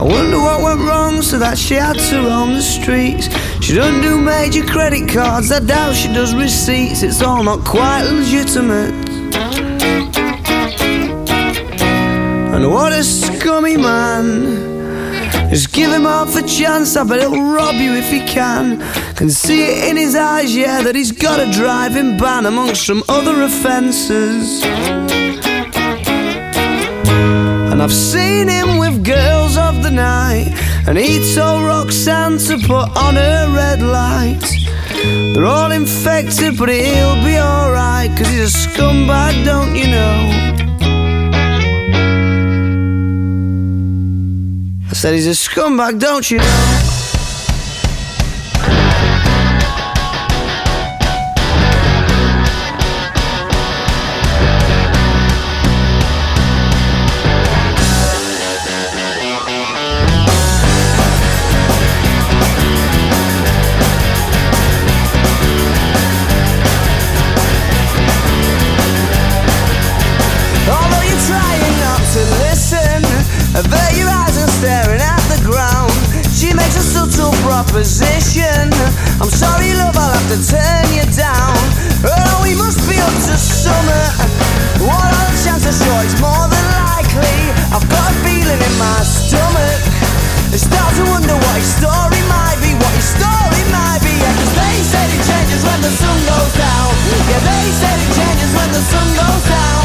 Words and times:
I 0.00 0.04
wonder 0.04 0.38
what 0.38 0.62
went 0.62 0.80
wrong 0.80 1.20
so 1.20 1.38
that 1.38 1.58
she 1.58 1.74
had 1.74 1.98
to 1.98 2.22
roam 2.22 2.54
the 2.54 2.62
streets. 2.62 3.28
She 3.62 3.74
doesn't 3.74 4.00
do 4.00 4.18
major 4.18 4.64
credit 4.64 5.10
cards, 5.10 5.52
I 5.52 5.60
doubt 5.60 5.94
she 5.94 6.08
does 6.08 6.34
receipts. 6.34 7.02
It's 7.02 7.20
all 7.20 7.44
not 7.44 7.66
quite 7.66 8.04
legitimate. 8.04 8.94
And 12.54 12.70
what 12.72 12.94
a 12.94 13.04
scummy 13.04 13.76
man. 13.76 15.50
Just 15.50 15.70
give 15.74 15.92
him 15.92 16.04
half 16.04 16.34
a 16.34 16.48
chance, 16.48 16.96
I 16.96 17.04
bet 17.04 17.20
he'll 17.20 17.52
rob 17.52 17.74
you 17.74 17.92
if 17.92 18.10
he 18.10 18.20
can. 18.20 18.80
Can 19.16 19.28
see 19.28 19.64
it 19.64 19.90
in 19.90 19.98
his 19.98 20.16
eyes, 20.16 20.56
yeah, 20.56 20.80
that 20.80 20.94
he's 20.94 21.12
got 21.12 21.46
a 21.46 21.52
driving 21.52 22.16
ban 22.16 22.46
amongst 22.46 22.86
some 22.86 23.02
other 23.06 23.42
offences. 23.42 24.62
And 27.80 27.90
I've 27.90 27.96
seen 27.96 28.46
him 28.46 28.76
with 28.76 29.02
girls 29.02 29.56
of 29.56 29.82
the 29.82 29.90
night, 29.90 30.52
and 30.86 30.98
he 30.98 31.16
told 31.34 31.64
Roxanne 31.64 32.36
to 32.36 32.58
put 32.58 32.94
on 32.94 33.14
her 33.14 33.54
red 33.56 33.80
light. 33.80 34.44
They're 35.32 35.46
all 35.46 35.72
infected, 35.72 36.58
but 36.58 36.68
he'll 36.68 37.24
be 37.24 37.38
alright, 37.38 38.14
cause 38.18 38.28
he's 38.28 38.54
a 38.54 38.68
scumbag, 38.68 39.46
don't 39.46 39.74
you 39.74 39.86
know? 39.86 40.28
I 44.90 44.92
said 44.92 45.14
he's 45.14 45.26
a 45.26 45.30
scumbag, 45.30 45.98
don't 45.98 46.30
you 46.30 46.36
know? 46.36 46.69
Your 73.68 74.08
eyes 74.08 74.40
and 74.40 74.48
staring 74.48 75.02
at 75.04 75.20
the 75.28 75.36
ground. 75.44 75.92
She 76.32 76.54
makes 76.56 76.80
a 76.80 76.84
subtle 76.84 77.34
proposition. 77.44 78.72
I'm 79.20 79.28
sorry, 79.28 79.76
love, 79.76 79.92
I'll 80.00 80.16
have 80.16 80.28
to 80.32 80.40
turn 80.40 80.86
you 80.96 81.04
down. 81.12 81.52
Oh, 82.00 82.40
we 82.40 82.56
must 82.56 82.80
be 82.88 82.96
up 82.96 83.12
to 83.28 83.36
summer. 83.36 84.04
What 84.80 84.96
are 84.96 85.28
the 85.28 85.36
chances? 85.44 85.76
Sure, 85.76 86.00
it's 86.08 86.16
more 86.24 86.46
than 86.48 86.66
likely. 86.88 87.36
I've 87.68 87.84
got 87.84 88.06
a 88.08 88.16
feeling 88.24 88.56
in 88.56 88.74
my 88.80 89.04
stomach. 89.04 89.80
I 90.50 90.56
start 90.56 90.96
to 90.96 91.04
wonder 91.12 91.36
what 91.36 91.56
his 91.60 91.68
story 91.76 92.22
might 92.32 92.56
be, 92.64 92.72
what 92.80 92.94
his 92.96 93.12
story 93.12 93.62
might 93.68 94.00
be. 94.00 94.14
They 94.16 94.76
said 94.88 95.04
it 95.04 95.20
changes 95.20 95.60
when 95.68 95.80
the 95.84 95.92
sun 95.92 96.16
goes 96.24 96.52
down. 96.56 96.88
Yeah, 97.28 97.44
they 97.44 97.66
it 97.68 98.08
changes 98.16 98.50
when 98.56 98.70
the 98.72 98.82
sun 98.88 99.08
goes 99.20 99.44
down. 99.52 99.82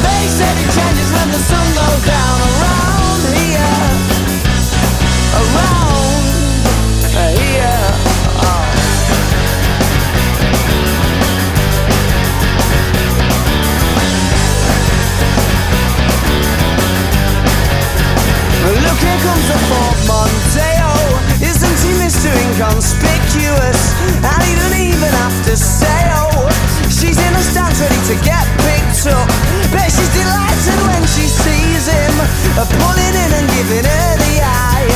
They 0.00 0.24
it 0.32 0.56
changes 0.72 1.08
when 1.12 1.28
the 1.28 1.42
sun 1.44 1.66
goes 1.76 2.02
down. 2.08 2.97
Here 19.08 19.20
comes 19.24 19.46
the 19.48 19.58
portmanteau. 19.72 21.00
Isn't 21.40 21.78
he 21.80 21.92
Mr. 21.96 22.28
Inconspicuous? 22.28 23.80
And 24.20 24.40
he 24.44 24.52
doesn't 24.60 24.76
even 24.76 25.12
have 25.24 25.38
to 25.48 25.54
say, 25.56 26.00
oh, 26.12 26.44
she's 26.92 27.16
in 27.16 27.32
the 27.32 27.44
stands 27.44 27.80
ready 27.80 28.00
to 28.12 28.16
get 28.20 28.44
picked 28.68 29.08
up. 29.08 29.28
Bet 29.72 29.88
she's 29.88 30.12
delighted 30.12 30.80
when 30.84 31.02
she 31.08 31.24
sees 31.24 31.88
him, 31.88 32.14
pulling 32.58 33.14
in 33.24 33.30
and 33.32 33.48
giving 33.56 33.86
her 33.88 34.12
the 34.20 34.34
eye. 34.44 34.88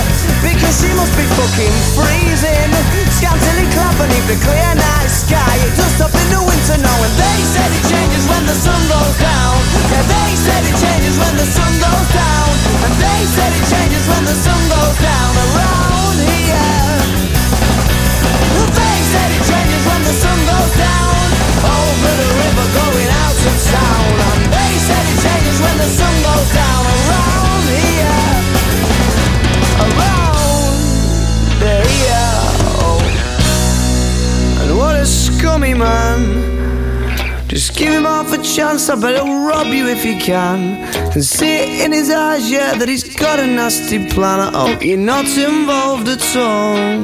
Because 0.44 0.74
she 0.76 0.90
must 0.92 1.14
be 1.16 1.24
fucking 1.38 1.76
freezing. 1.96 2.72
Scantily 3.16 3.66
clad 3.72 3.94
beneath 3.96 4.28
the 4.28 4.36
clear 4.44 4.72
night 4.76 5.08
sky. 5.08 5.56
It 5.64 5.72
does 5.78 5.96
the 5.96 6.11
winter 6.62 6.82
now, 6.82 6.94
and 7.02 7.14
they 7.18 7.40
said 7.42 7.70
it 7.74 7.84
changes 7.90 8.24
when 8.30 8.46
the 8.46 8.54
sun 8.54 8.78
goes 8.86 9.16
down. 9.18 9.54
Yeah, 9.90 10.02
they 10.06 10.30
said 10.38 10.62
it 10.62 10.76
changes 10.78 11.18
when 11.18 11.34
the 11.34 11.46
sun 11.46 11.72
goes 11.82 12.08
down. 12.14 12.48
And 12.86 12.94
they 13.02 13.22
said 13.34 13.50
it 13.50 13.66
changes 13.66 14.04
when 14.06 14.22
the 14.24 14.36
sun 14.38 14.62
goes 14.70 14.96
down 15.02 15.32
around 15.42 16.16
here. 16.22 17.02
They 18.78 18.98
said 19.10 19.28
it 19.34 19.42
changes 19.42 19.82
when 19.90 20.02
the 20.06 20.14
sun 20.22 20.38
goes 20.46 20.72
down 20.78 21.14
over 21.66 22.12
the 22.22 22.30
river 22.30 22.66
going 22.78 23.10
out 23.10 23.38
of 23.42 23.56
town. 23.66 24.06
And 24.22 24.42
they 24.54 24.72
said 24.86 25.02
it 25.02 25.18
changes 25.18 25.58
when 25.58 25.76
the 25.82 25.90
sun 25.90 26.14
goes 26.22 26.48
down 26.54 26.82
around 26.94 27.64
here. 27.74 28.22
Around 29.82 30.78
here. 31.58 32.30
Oh. 32.86 33.02
And 34.62 34.70
what 34.78 34.94
a 34.94 35.06
scummy 35.06 35.74
man. 35.74 36.41
Just 37.52 37.76
give 37.76 37.92
him 37.92 38.04
half 38.04 38.32
a 38.32 38.38
chance, 38.38 38.88
I 38.88 38.94
bet 38.94 39.14
he'll 39.14 39.46
rob 39.46 39.66
you 39.66 39.86
if 39.86 40.02
he 40.02 40.16
can. 40.16 40.90
Can 41.12 41.22
see 41.22 41.58
it 41.58 41.84
in 41.84 41.92
his 41.92 42.08
eyes, 42.08 42.50
yeah, 42.50 42.78
that 42.78 42.88
he's 42.88 43.04
got 43.14 43.38
a 43.38 43.46
nasty 43.46 44.08
plan. 44.08 44.40
I 44.40 44.50
hope 44.58 44.82
you're 44.82 44.96
not 44.96 45.26
involved 45.36 46.08
at 46.08 46.36
all. 46.36 47.02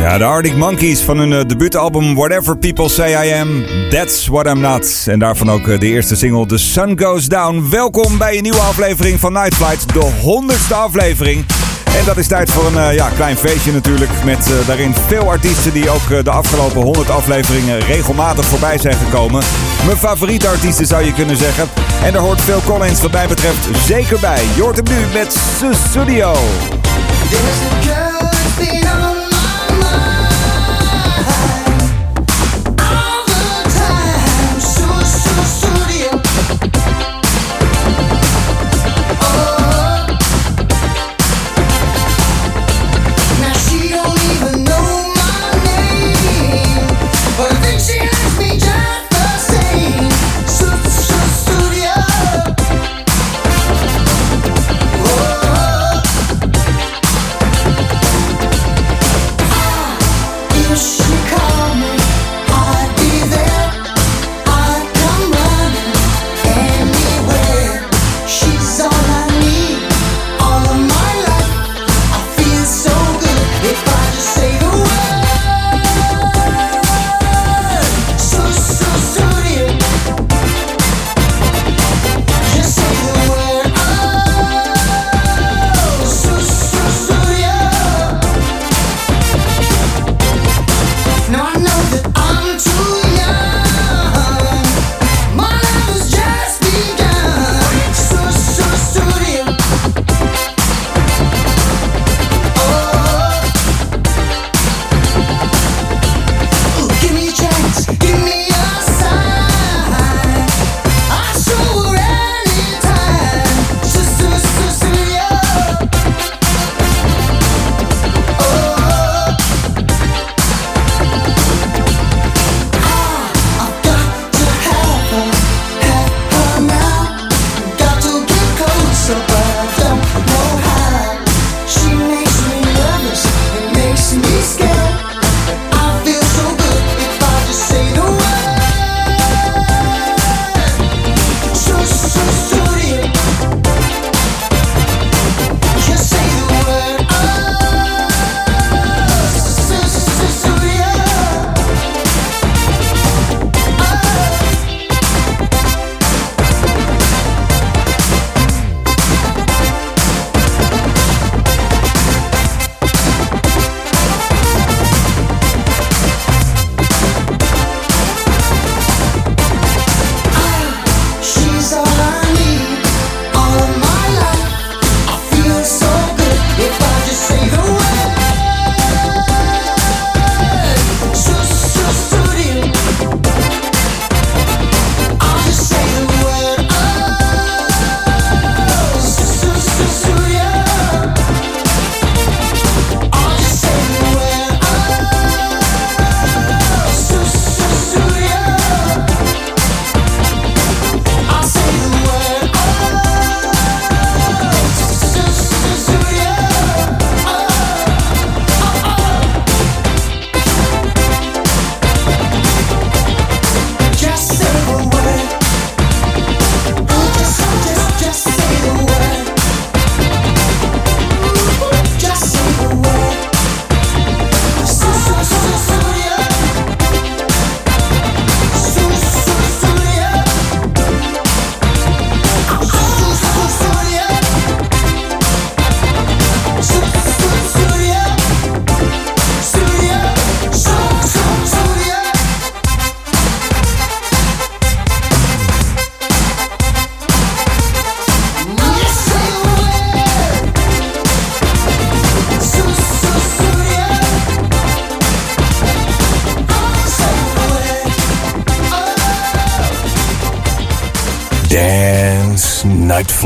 Ja, 0.00 0.18
de 0.18 0.24
Arctic 0.24 0.56
Monkeys 0.56 1.00
van 1.00 1.18
hun 1.18 1.32
eh, 1.32 1.44
debuutalbum 1.46 2.14
Whatever 2.14 2.56
People 2.56 2.88
Say 2.88 3.28
I 3.28 3.32
Am, 3.32 3.64
That's 3.90 4.26
What 4.26 4.46
I'm 4.46 4.60
Not. 4.60 5.04
En 5.06 5.18
daarvan 5.18 5.50
ook 5.50 5.68
eh, 5.68 5.78
de 5.78 5.86
eerste 5.86 6.16
single 6.16 6.46
The 6.46 6.58
Sun 6.58 7.00
Goes 7.00 7.26
Down. 7.26 7.70
Welkom 7.70 8.18
bij 8.18 8.36
een 8.36 8.42
nieuwe 8.42 8.60
aflevering 8.60 9.20
van 9.20 9.32
Night 9.32 9.54
Flight, 9.54 9.92
de 9.92 10.10
honderdste 10.22 10.74
aflevering. 10.74 11.44
En 11.96 12.04
dat 12.04 12.16
is 12.16 12.26
tijd 12.26 12.50
voor 12.50 12.66
een 12.66 12.78
eh, 12.78 12.94
ja, 12.94 13.08
klein 13.08 13.36
feestje 13.36 13.72
natuurlijk. 13.72 14.10
Met 14.24 14.50
eh, 14.50 14.66
daarin 14.66 14.94
veel 15.06 15.30
artiesten 15.30 15.72
die 15.72 15.90
ook 15.90 16.10
eh, 16.10 16.24
de 16.24 16.30
afgelopen 16.30 16.82
100 16.82 17.10
afleveringen 17.10 17.80
regelmatig 17.80 18.44
voorbij 18.44 18.78
zijn 18.78 18.94
gekomen. 18.94 19.42
Mijn 19.84 19.96
favoriete 19.96 20.48
artiesten 20.48 20.86
zou 20.86 21.04
je 21.04 21.12
kunnen 21.12 21.36
zeggen. 21.36 21.68
En 22.04 22.12
daar 22.12 22.22
hoort 22.22 22.40
Phil 22.40 22.60
Collins 22.64 23.02
wat 23.02 23.12
mij 23.12 23.26
betreft 23.26 23.68
zeker 23.86 24.20
bij. 24.20 24.42
Je 24.54 24.62
hoort 24.62 24.76
hem 24.76 24.98
nu 24.98 25.06
met 25.12 25.36
Studio. 25.88 26.34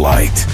Flight 0.00 0.49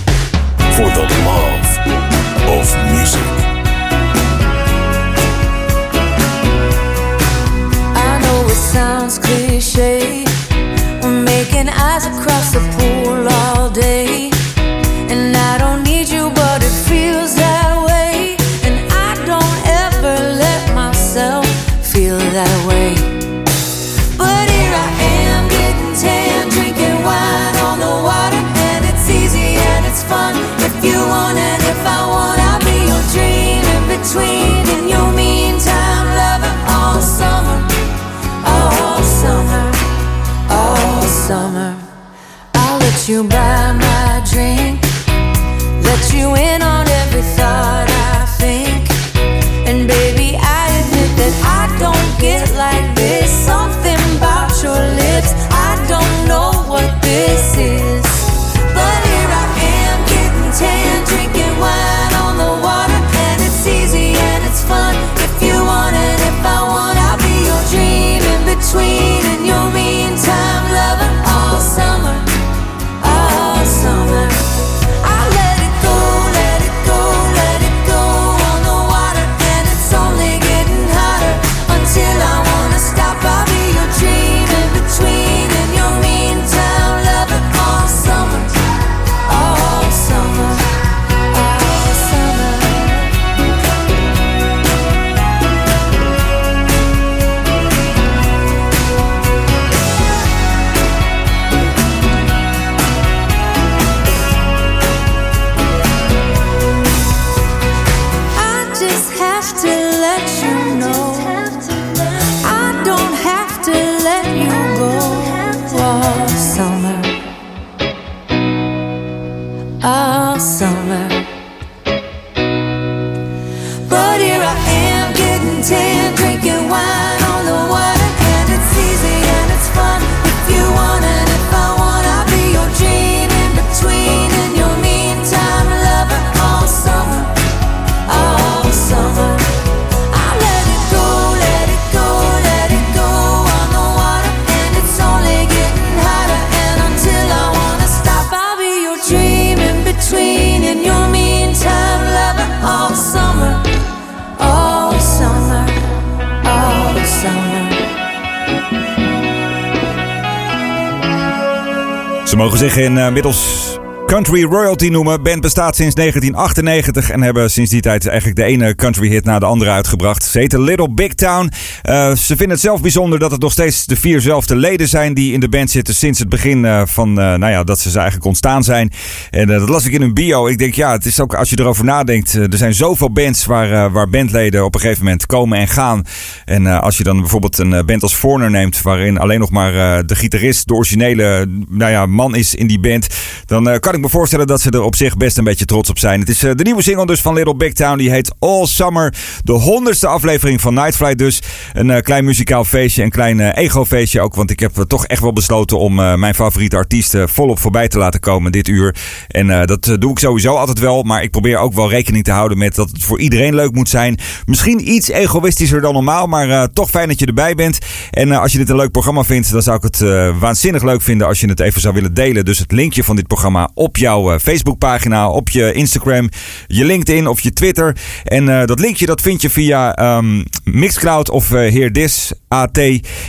zich 162.71 162.85
inmiddels 162.85 163.79
country 164.07 164.45
royalty 164.45 164.89
noemen. 164.89 165.23
Band 165.23 165.41
bestaat 165.41 165.77
sinds 165.77 165.95
1998 165.95 167.11
en 167.11 167.23
hebben 167.23 167.51
sinds 167.51 167.71
die 167.71 167.81
tijd 167.81 168.07
eigenlijk 168.07 168.39
de 168.39 168.45
ene 168.45 168.75
country 168.75 169.09
hit 169.09 169.25
na 169.25 169.39
de 169.39 169.45
andere 169.45 169.71
uitgebracht. 169.71 170.25
Ze 170.25 170.39
heet 170.39 170.53
Little 170.53 170.91
Big 170.91 171.15
Town. 171.15 171.51
Eh, 171.87 172.15
ze 172.15 172.27
vinden 172.27 172.51
het 172.51 172.61
zelf 172.61 172.81
bijzonder 172.81 173.19
dat 173.19 173.31
het 173.31 173.41
nog 173.41 173.53
steeds 173.53 173.87
de 173.87 173.97
vierzelfde 173.97 174.57
leden 174.57 174.89
zijn 174.89 175.15
die 175.15 175.33
in 175.33 175.41
de 175.41 175.49
band 175.49 175.71
zitten 175.71 175.95
sinds 175.95 176.19
het 176.19 176.29
begin 176.29 176.65
eh, 176.65 176.83
van, 176.85 177.09
eh, 177.09 177.15
nou 177.15 177.53
ja, 177.53 177.65
dat 177.65 177.79
ze 177.79 177.95
eigenlijk 177.95 178.27
ontstaan 178.27 178.65
zijn. 178.65 178.93
En 179.31 179.47
dat 179.47 179.69
las 179.69 179.87
ik 179.87 179.93
in 179.93 180.01
hun 180.01 180.15
bio. 180.15 180.47
Ik 180.47 180.59
denk, 180.59 180.75
ja, 180.75 180.93
het 180.93 181.07
is 181.07 181.21
ook 181.21 181.35
als 181.35 181.51
je 181.51 181.59
erover 181.59 181.85
nadenkt. 181.85 182.35
er 182.35 182.57
zijn 182.57 182.75
zoveel 182.75 183.13
bands 183.13 183.45
waar, 183.45 183.91
waar 183.91 184.09
bandleden 184.09 184.65
op 184.65 184.75
een 184.75 184.81
gegeven 184.81 185.05
moment 185.05 185.27
komen 185.27 185.59
en 185.59 185.69
gaan. 185.69 186.03
En 186.45 186.67
als 186.67 186.97
je 186.97 187.05
dan 187.05 187.21
bijvoorbeeld 187.21 187.59
een 187.59 187.87
band 187.87 188.03
als 188.03 188.15
Foreigner 188.15 188.51
neemt, 188.51 188.83
waarin 188.83 189.19
alleen 189.19 189.41
nog 189.41 189.51
maar 189.51 190.07
de 190.07 190.15
gitarist, 190.15 190.69
de 190.69 190.75
originele, 190.75 191.47
nou 191.69 191.91
ja, 191.91 192.07
man 192.07 192.35
is 192.35 192.55
in 192.55 192.67
die 192.67 192.81
band, 192.81 193.07
dan 193.45 193.81
kan 193.81 193.95
ik 193.95 194.01
me 194.01 194.09
voorstellen 194.09 194.47
dat 194.47 194.61
ze 194.61 194.71
er 194.71 194.83
op 194.83 194.97
zich 194.97 195.17
best 195.17 195.39
een 195.39 195.45
beetje 195.45 195.65
trots 195.65 195.91
op 195.91 195.99
zijn. 195.99 196.21
Het 196.21 196.29
is 196.29 196.39
de 196.39 196.63
nieuwe 196.63 196.83
single 196.83 197.07
dus 197.07 197.21
van 197.21 197.35
Little 197.35 197.57
Big 197.57 197.73
Town. 197.73 197.99
Die 197.99 198.11
heet 198.11 198.35
All 198.39 198.67
Summer. 198.67 199.15
De 199.43 199.53
honderdste 199.53 200.07
aflevering 200.07 200.61
van 200.61 200.75
Night 200.75 200.97
Flight 200.97 201.19
dus. 201.19 201.43
Een 201.77 202.03
klein 202.03 202.25
muzikaal 202.25 202.65
feestje, 202.65 203.03
een 203.03 203.11
klein 203.11 203.41
ego-feestje 203.41 204.21
ook. 204.21 204.35
Want 204.35 204.51
ik 204.51 204.61
heb 204.61 204.73
toch 204.89 205.07
echt 205.07 205.21
wel 205.21 205.33
besloten 205.33 205.79
om 205.79 205.95
mijn 205.95 206.35
favoriete 206.35 206.77
artiesten 206.77 207.29
volop 207.29 207.59
voorbij 207.59 207.89
te 207.89 207.99
laten 207.99 208.21
komen 208.21 208.53
dit 208.53 208.69
uur. 208.69 208.97
En 209.29 209.67
dat 209.67 209.97
doe 209.99 210.11
ik 210.11 210.19
sowieso 210.19 210.55
altijd 210.55 210.79
wel. 210.79 211.03
Maar 211.03 211.23
ik 211.23 211.31
probeer 211.31 211.59
ook 211.59 211.73
wel 211.73 211.91
rekening 211.91 212.25
te 212.25 212.31
houden 212.31 212.59
met 212.59 212.75
dat 212.75 212.91
het 212.91 213.05
voor 213.05 213.21
iedereen 213.21 213.55
leuk 213.55 213.75
moet 213.75 213.89
zijn. 213.89 214.19
Misschien 214.47 214.93
iets 214.93 215.09
egoïstischer 215.09 215.81
dan 215.81 215.93
normaal, 215.93 216.27
maar 216.27 216.73
toch 216.73 216.91
fijn 216.91 217.09
dat 217.09 217.21
je 217.21 217.27
erbij 217.27 217.55
bent. 217.55 217.79
En 218.11 218.33
als 218.33 218.53
je 218.53 218.59
dit 218.59 218.69
een 218.69 218.77
leuk 218.77 218.91
programma 218.91 219.25
vindt, 219.25 219.53
dan 219.53 219.63
zou 219.63 219.77
ik 219.77 219.83
het 219.83 219.99
waanzinnig 220.39 220.83
leuk 220.83 221.03
vinden 221.03 221.27
als 221.27 221.41
je 221.41 221.49
het 221.49 221.61
even 221.61 221.81
zou 221.81 221.95
willen 221.95 222.15
delen. 222.15 222.45
Dus 222.45 222.59
het 222.59 222.73
linkje 222.73 223.05
van 223.05 223.17
dit 223.17 223.27
programma 223.27 223.71
op 223.75 223.97
jouw 223.97 224.39
Facebookpagina, 224.39 225.31
op 225.31 225.49
je 225.49 225.73
Instagram, 225.73 226.29
je 226.67 226.85
LinkedIn 226.85 227.27
of 227.27 227.41
je 227.41 227.53
Twitter. 227.53 227.97
En 228.25 228.67
dat 228.67 228.81
linkje 228.81 229.07
dat 229.07 229.21
vind 229.21 229.43
je 229.43 229.51
via 229.51 230.17
um, 230.17 230.45
Mixcloud 230.65 231.31
of 231.31 231.51
uh, 231.67 231.73
Heerdis 231.73 232.33
AT. 232.49 232.79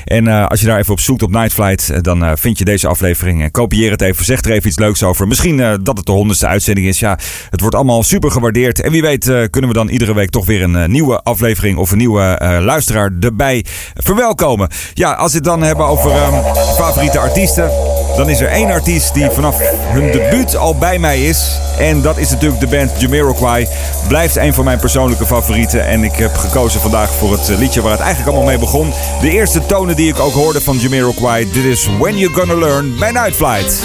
En 0.05 0.25
uh, 0.25 0.47
als 0.47 0.59
je 0.59 0.65
daar 0.65 0.79
even 0.79 0.91
op 0.91 0.99
zoekt 0.99 1.23
op 1.23 1.31
Night 1.31 1.53
Flight, 1.53 2.03
dan 2.03 2.37
vind 2.37 2.57
je 2.57 2.65
deze 2.65 2.87
aflevering. 2.87 3.41
En 3.41 3.51
kopieer 3.51 3.91
het 3.91 4.01
even, 4.01 4.25
zeg 4.25 4.41
er 4.41 4.51
even 4.51 4.67
iets 4.67 4.79
leuks 4.79 5.03
over. 5.03 5.27
Misschien 5.27 5.57
dat 5.57 5.97
het 5.97 6.05
de 6.05 6.11
honderdste 6.11 6.47
uitzending 6.47 6.87
is. 6.87 6.99
Ja, 6.99 7.17
het 7.49 7.61
wordt 7.61 7.75
allemaal 7.75 8.03
super 8.03 8.31
gewaardeerd. 8.31 8.81
En 8.81 8.91
wie 8.91 9.01
weet 9.01 9.23
kunnen 9.49 9.69
we 9.69 9.73
dan 9.75 9.87
iedere 9.87 10.13
week 10.13 10.29
toch 10.29 10.45
weer 10.45 10.61
een 10.61 10.91
nieuwe 10.91 11.21
aflevering 11.21 11.77
of 11.77 11.91
een 11.91 11.97
nieuwe 11.97 12.37
luisteraar 12.61 13.11
erbij 13.19 13.65
verwelkomen. 13.95 14.69
Ja, 14.93 15.13
als 15.13 15.31
we 15.31 15.37
het 15.37 15.45
dan 15.45 15.61
hebben 15.61 15.85
over 15.85 16.11
um, 16.11 16.43
favoriete 16.77 17.19
artiesten, 17.19 17.71
dan 18.15 18.29
is 18.29 18.39
er 18.39 18.47
één 18.47 18.71
artiest 18.71 19.13
die 19.13 19.29
vanaf 19.29 19.57
hun 19.93 20.11
debuut 20.11 20.55
al 20.57 20.75
bij 20.75 20.99
mij 20.99 21.21
is. 21.21 21.59
En 21.77 22.01
dat 22.01 22.17
is 22.17 22.29
natuurlijk 22.29 22.59
de 22.59 22.67
band 22.67 22.91
Jamiroquai. 22.97 23.67
Blijft 24.07 24.35
een 24.35 24.53
van 24.53 24.63
mijn 24.63 24.79
persoonlijke 24.79 25.25
favorieten. 25.25 25.85
En 25.85 26.03
ik 26.03 26.15
heb 26.15 26.35
gekozen 26.35 26.81
vandaag 26.81 27.11
voor 27.11 27.31
het 27.31 27.47
liedje 27.47 27.81
waar 27.81 27.91
het 27.91 28.01
eigenlijk 28.01 28.29
allemaal 28.29 28.49
mee 28.49 28.59
begon. 28.59 28.93
De 29.21 29.29
eerste 29.29 29.65
tonen 29.65 29.95
die 29.95 30.09
ik 30.09 30.19
ook 30.19 30.33
hoorde 30.33 30.61
van 30.61 30.77
Jamiroquai. 30.77 31.51
Dit 31.51 31.63
is 31.63 31.89
When 31.99 32.17
You're 32.17 32.35
Gonna 32.35 32.55
Learn 32.55 32.95
bij 32.99 33.11
Night 33.11 33.35
Flight. 33.35 33.83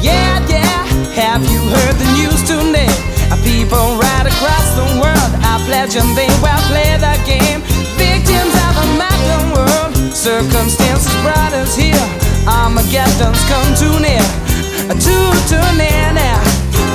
Yeah, 0.00 0.48
yeah, 0.48 0.62
have 1.14 1.52
you 1.52 1.70
heard 1.70 1.98
the 1.98 2.22
news 2.22 2.42
today? 2.42 3.08
People 3.48 3.96
right 3.96 4.26
across 4.26 4.74
the 4.74 4.84
world 5.00 5.32
are 5.42 5.60
pledging 5.64 6.14
they 6.14 6.28
will 6.42 6.62
play 6.68 6.96
the 6.98 7.16
game. 7.24 7.60
Victims 7.96 8.54
of 8.54 8.76
a 8.76 8.86
modern 9.00 9.52
world. 9.54 10.14
Circumstances 10.14 11.14
brought 11.22 11.54
us 11.54 11.74
here. 11.74 12.17
Armageddon's 12.46 13.42
come 13.48 13.70
too 13.74 13.96
near, 14.00 14.22
too, 15.00 15.26
too 15.48 15.68
near 15.76 16.12
now. 16.12 16.40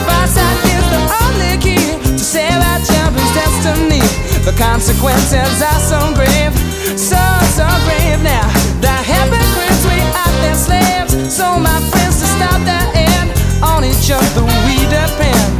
Farsight 0.08 0.60
is 0.70 0.86
the 0.94 1.02
only 1.24 1.58
key 1.58 1.98
to 2.02 2.24
save 2.24 2.60
our 2.70 2.80
children's 2.86 3.34
destiny. 3.34 4.04
The 4.46 4.54
consequences 4.58 5.62
are 5.62 5.82
so 5.82 6.00
grave, 6.16 6.54
so, 6.98 7.22
so 7.58 7.66
grave 7.86 8.22
now. 8.24 8.48
The 8.82 8.94
hypocrites, 9.04 9.84
we 9.90 10.00
are 10.00 10.36
their 10.44 10.56
slaves. 10.56 11.12
So, 11.36 11.58
my 11.58 11.80
friends, 11.92 12.20
to 12.22 12.28
stop 12.28 12.60
the 12.64 12.82
end, 12.94 13.32
on 13.64 13.84
each 13.86 14.12
other 14.12 14.44
we 14.66 14.78
depend. 14.92 15.52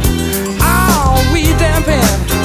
Oh, 0.60 1.18
we 1.32 1.42
depend. 1.58 2.43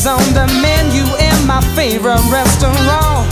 is 0.00 0.06
on 0.06 0.32
the 0.32 0.46
menu 0.64 1.04
in 1.20 1.36
my 1.46 1.60
favorite 1.76 2.24
restaurant. 2.32 3.28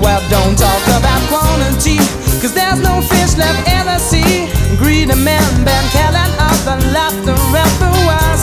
Well, 0.00 0.22
don't 0.32 0.56
talk 0.56 0.84
about 0.96 1.20
quantity, 1.28 2.00
cause 2.40 2.54
there's 2.54 2.80
no 2.80 3.02
fish 3.02 3.36
left 3.36 3.60
in 3.68 3.84
the 3.84 3.98
sea. 3.98 4.48
Greedy 4.80 5.14
men 5.14 5.44
been 5.64 5.86
calling 5.92 6.32
up 6.40 6.56
the 6.64 6.76
laughter 6.96 7.36
repertoires. 7.52 8.42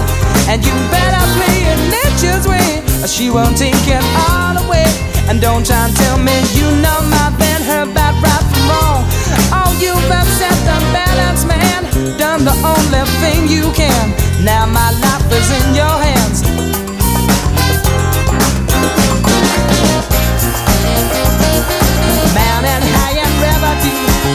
And 0.50 0.62
you 0.62 0.74
better 0.94 1.26
play 1.38 1.58
it 1.72 1.80
nature's 1.98 2.46
way, 2.46 2.84
or 3.02 3.08
she 3.08 3.30
won't 3.32 3.58
take 3.58 3.88
it 3.88 4.06
all 4.30 4.54
away. 4.66 4.86
And 5.28 5.42
don't 5.42 5.66
try 5.66 5.88
and 5.88 5.96
tell 5.98 6.18
me 6.18 6.36
you 6.54 6.68
know 6.84 7.00
my 7.10 7.28
band, 7.40 7.64
her 7.66 7.86
bad 7.90 8.14
right 8.22 8.46
from 8.52 8.64
wrong. 8.70 9.02
Oh, 9.50 9.72
you've 9.82 10.12
upset 10.20 10.58
the 10.70 10.78
balance, 10.94 11.44
man. 11.46 11.82
Done 12.20 12.46
the 12.46 12.56
only 12.62 13.04
thing 13.22 13.48
you 13.48 13.72
can. 13.74 14.14
Now 14.44 14.66
my 14.68 14.90
life 15.02 15.26
is 15.32 15.50
in 15.58 15.76
your 15.76 15.88
hands. 15.88 16.03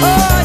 oh. 0.00 0.38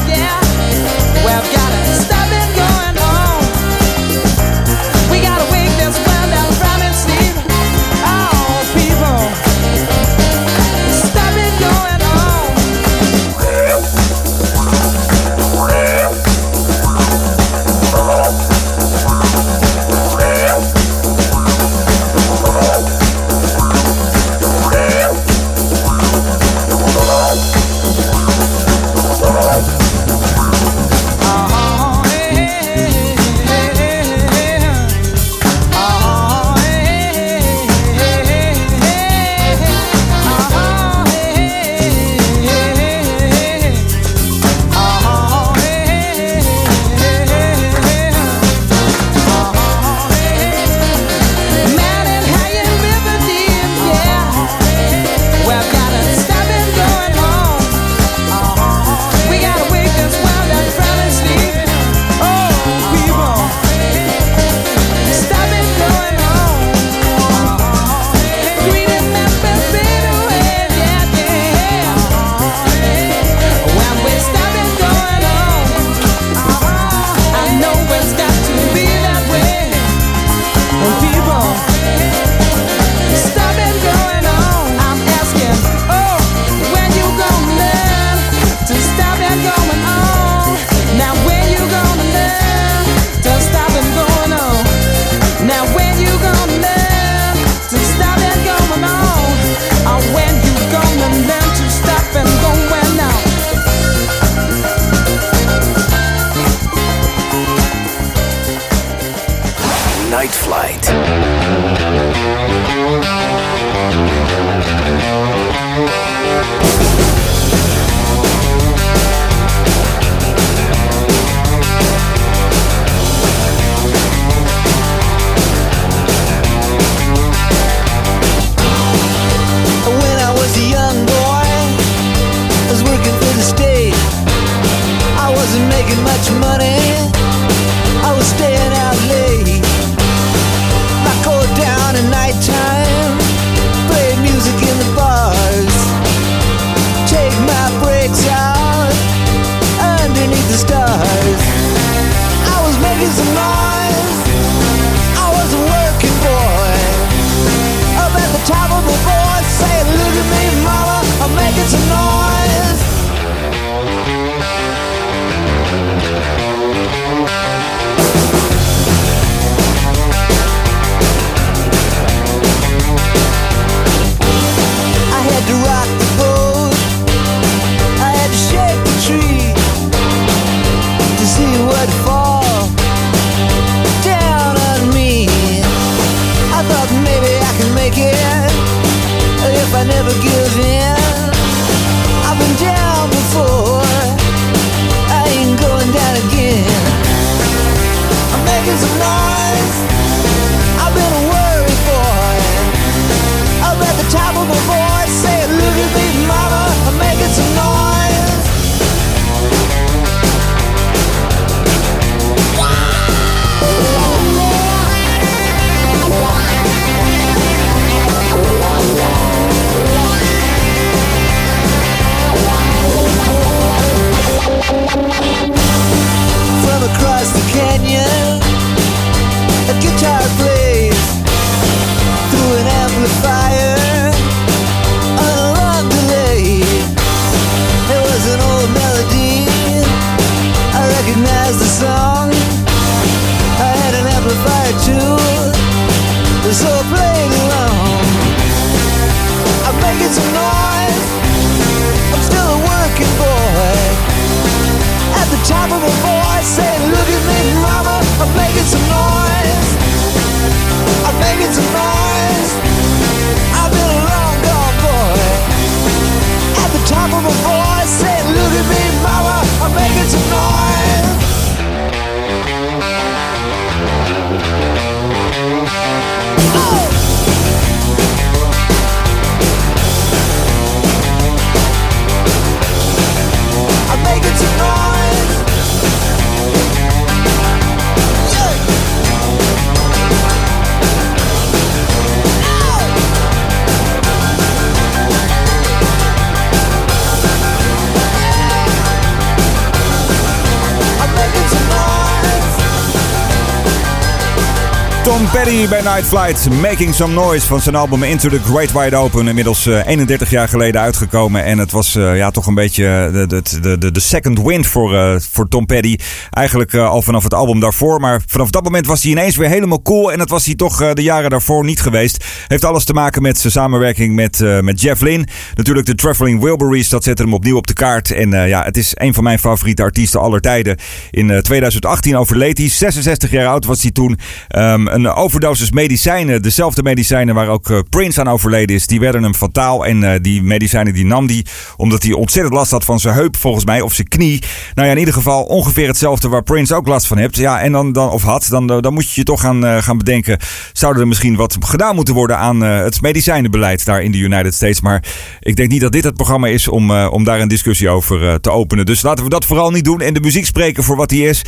Petty 305.34 305.68
bij 305.68 305.82
Night 305.82 306.06
Flight, 306.06 306.50
Making 306.50 306.94
Some 306.94 307.14
Noise 307.14 307.46
van 307.46 307.60
zijn 307.60 307.74
album 307.74 308.02
Into 308.02 308.28
the 308.28 308.40
Great 308.40 308.72
Wide 308.72 308.96
Open. 308.96 309.28
Inmiddels 309.28 309.66
31 309.66 310.30
jaar 310.30 310.48
geleden 310.48 310.80
uitgekomen. 310.80 311.44
En 311.44 311.58
het 311.58 311.72
was 311.72 311.92
ja, 311.92 312.30
toch 312.30 312.46
een 312.46 312.54
beetje 312.54 313.10
de, 313.12 313.26
de, 313.26 313.78
de, 313.78 313.90
de 313.92 314.00
second 314.00 314.42
wind 314.42 314.66
voor, 314.66 315.20
voor 315.30 315.48
Tom 315.48 315.66
Petty. 315.66 315.96
Eigenlijk 316.30 316.74
al 316.74 317.02
vanaf 317.02 317.22
het 317.22 317.34
album 317.34 317.60
daarvoor. 317.60 318.00
Maar 318.00 318.20
vanaf 318.26 318.50
dat 318.50 318.64
moment 318.64 318.86
was 318.86 319.02
hij 319.02 319.10
ineens 319.10 319.36
weer 319.36 319.48
helemaal 319.48 319.82
cool. 319.82 320.12
En 320.12 320.18
dat 320.18 320.28
was 320.28 320.44
hij 320.44 320.54
toch 320.54 320.92
de 320.92 321.02
jaren 321.02 321.30
daarvoor 321.30 321.64
niet 321.64 321.80
geweest. 321.80 322.24
Heeft 322.46 322.64
alles 322.64 322.84
te 322.84 322.92
maken 322.92 323.22
met 323.22 323.38
zijn 323.38 323.52
samenwerking 323.52 324.14
met, 324.14 324.62
met 324.62 324.80
Jeff 324.80 325.00
Lynne. 325.00 325.26
Natuurlijk 325.54 325.86
de 325.86 325.94
Traveling 325.94 326.40
Wilburys, 326.40 326.88
dat 326.88 327.04
zette 327.04 327.22
hem 327.22 327.34
opnieuw 327.34 327.56
op 327.56 327.66
de 327.66 327.72
kaart. 327.72 328.10
En 328.10 328.30
ja, 328.30 328.62
het 328.64 328.76
is 328.76 328.92
een 328.94 329.14
van 329.14 329.24
mijn 329.24 329.38
favoriete 329.38 329.82
artiesten 329.82 330.20
aller 330.20 330.40
tijden. 330.40 330.78
In 331.10 331.42
2018 331.42 332.16
overleed 332.16 332.58
hij. 332.58 332.68
66 332.68 333.30
jaar 333.30 333.46
oud 333.46 333.64
was 333.64 333.82
hij 333.82 333.90
toen. 333.90 334.18
Um, 334.56 334.88
een 334.88 335.06
overdosis 335.24 335.70
medicijnen, 335.70 336.42
dezelfde 336.42 336.82
medicijnen 336.82 337.34
waar 337.34 337.48
ook 337.48 337.68
uh, 337.68 337.78
Prince 337.88 338.20
aan 338.20 338.28
overleden 338.28 338.76
is, 338.76 338.86
die 338.86 339.00
werden 339.00 339.22
hem 339.22 339.34
fataal. 339.34 339.86
En 339.86 340.02
uh, 340.02 340.10
die 340.20 340.42
medicijnen 340.42 340.94
die 340.94 341.04
nam 341.04 341.26
hij 341.26 341.44
omdat 341.76 342.02
hij 342.02 342.12
ontzettend 342.12 342.54
last 342.54 342.70
had 342.70 342.84
van 342.84 343.00
zijn 343.00 343.14
heup, 343.14 343.36
volgens 343.36 343.64
mij, 343.64 343.80
of 343.80 343.92
zijn 343.92 344.08
knie. 344.08 344.42
Nou 344.74 344.86
ja, 344.86 344.92
in 344.92 344.98
ieder 344.98 345.14
geval 345.14 345.42
ongeveer 345.42 345.86
hetzelfde 345.86 346.28
waar 346.28 346.42
Prince 346.42 346.74
ook 346.74 346.86
last 346.86 347.06
van 347.06 347.18
heeft. 347.18 347.36
Ja, 347.36 347.60
en 347.60 347.72
dan, 347.72 347.92
dan 347.92 348.10
of 348.10 348.22
had, 348.22 348.46
dan, 348.50 348.66
dan 348.66 348.92
moet 348.94 349.04
je 349.10 349.12
je 349.14 349.22
toch 349.22 349.40
gaan, 349.40 349.64
uh, 349.64 349.82
gaan 349.82 349.98
bedenken. 349.98 350.38
Zou 350.72 350.98
er 350.98 351.08
misschien 351.08 351.36
wat 351.36 351.56
gedaan 351.60 351.94
moeten 351.94 352.14
worden 352.14 352.38
aan 352.38 352.60
het 352.60 353.00
medicijnenbeleid 353.00 353.84
daar 353.84 354.02
in 354.02 354.12
de 354.12 354.18
United 354.18 354.54
States? 354.54 354.80
Maar 354.80 355.04
ik 355.40 355.56
denk 355.56 355.70
niet 355.70 355.80
dat 355.80 355.92
dit 355.92 356.04
het 356.04 356.14
programma 356.14 356.46
is 356.46 356.68
om, 356.68 356.90
om 356.90 357.24
daar 357.24 357.40
een 357.40 357.48
discussie 357.48 357.88
over 357.88 358.40
te 358.40 358.50
openen. 358.50 358.86
Dus 358.86 359.02
laten 359.02 359.24
we 359.24 359.30
dat 359.30 359.44
vooral 359.44 359.70
niet 359.70 359.84
doen 359.84 360.00
en 360.00 360.14
de 360.14 360.20
muziek 360.20 360.46
spreken 360.46 360.84
voor 360.84 360.96
wat 360.96 361.10
hij 361.10 361.20
is. 361.20 361.42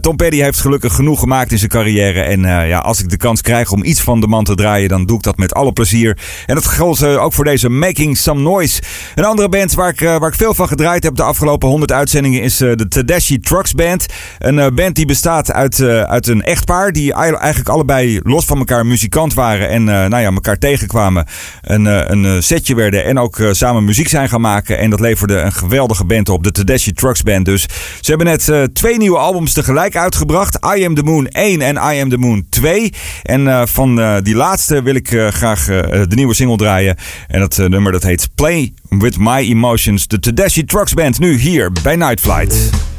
Tom 0.00 0.16
Petty 0.16 0.40
heeft 0.40 0.60
gelukkig 0.60 0.94
genoeg 0.94 1.20
gemaakt 1.20 1.52
in 1.52 1.58
zijn 1.58 1.70
carrière. 1.70 2.20
En 2.20 2.40
ja, 2.40 2.78
als 2.78 3.00
ik 3.00 3.08
de 3.12 3.18
kans 3.18 3.40
krijg 3.40 3.72
om 3.72 3.84
iets 3.84 4.00
van 4.00 4.20
de 4.20 4.26
man 4.26 4.44
te 4.44 4.54
draaien, 4.54 4.88
dan 4.88 5.06
doe 5.06 5.16
ik 5.16 5.22
dat 5.22 5.36
met 5.36 5.54
alle 5.54 5.72
plezier. 5.72 6.18
En 6.46 6.54
dat 6.54 6.66
geldt 6.66 7.02
uh, 7.02 7.22
ook 7.22 7.32
voor 7.32 7.44
deze 7.44 7.68
Making 7.68 8.16
Some 8.16 8.40
Noise. 8.40 8.82
Een 9.14 9.24
andere 9.24 9.48
band 9.48 9.74
waar 9.74 9.88
ik, 9.88 10.00
uh, 10.00 10.18
waar 10.18 10.28
ik 10.28 10.34
veel 10.34 10.54
van 10.54 10.68
gedraaid 10.68 11.02
heb 11.02 11.14
de 11.14 11.22
afgelopen 11.22 11.68
100 11.68 11.92
uitzendingen 11.92 12.42
is 12.42 12.60
uh, 12.60 12.72
de 12.76 12.88
Tedeschi 12.88 13.40
Trucks 13.40 13.74
Band. 13.74 14.06
Een 14.38 14.74
band 14.74 14.94
die 14.94 15.06
bestaat 15.06 15.52
uit, 15.52 15.80
uit 15.82 16.26
een 16.26 16.42
echtpaar 16.42 16.92
die 16.92 17.12
eigenlijk 17.12 17.68
allebei 17.68 18.20
los 18.22 18.44
van 18.44 18.58
elkaar 18.58 18.86
muzikant 18.86 19.34
waren 19.34 19.68
en 19.68 19.84
nou 19.84 20.16
ja, 20.16 20.30
elkaar 20.32 20.58
tegenkwamen. 20.58 21.26
Een, 21.62 21.84
een 22.12 22.42
setje 22.42 22.74
werden 22.74 23.04
en 23.04 23.18
ook 23.18 23.38
samen 23.50 23.84
muziek 23.84 24.08
zijn 24.08 24.28
gaan 24.28 24.40
maken. 24.40 24.78
En 24.78 24.90
dat 24.90 25.00
leverde 25.00 25.36
een 25.36 25.52
geweldige 25.52 26.04
band 26.04 26.28
op, 26.28 26.44
de 26.44 26.50
Tedeschi 26.50 26.92
Trucks 26.92 27.22
Band 27.22 27.44
dus. 27.44 27.62
Ze 28.00 28.14
hebben 28.14 28.26
net 28.26 28.74
twee 28.74 28.96
nieuwe 28.96 29.18
albums 29.18 29.52
tegelijk 29.52 29.96
uitgebracht. 29.96 30.58
I 30.76 30.84
Am 30.84 30.94
The 30.94 31.02
Moon 31.02 31.26
1 31.26 31.60
en 31.60 31.76
I 31.76 32.00
Am 32.00 32.08
The 32.08 32.18
Moon 32.18 32.46
2. 32.48 32.92
En 33.22 33.40
uh, 33.40 33.62
van 33.64 33.98
uh, 33.98 34.16
die 34.22 34.34
laatste 34.34 34.82
wil 34.82 34.94
ik 34.94 35.10
uh, 35.10 35.28
graag 35.28 35.64
de 35.64 36.14
nieuwe 36.14 36.34
single 36.34 36.56
draaien. 36.56 36.96
En 37.28 37.40
dat 37.40 37.56
nummer 37.56 37.92
dat 37.92 38.02
heet 38.02 38.28
Play 38.34 38.72
With 38.88 39.18
My 39.18 39.38
Emotions. 39.38 40.06
De 40.06 40.18
Tedeschi 40.18 40.64
Trucks 40.64 40.94
Band 40.94 41.18
nu 41.18 41.38
hier 41.38 41.72
bij 41.82 41.96
Night. 41.96 42.20
Flight. 42.20 42.91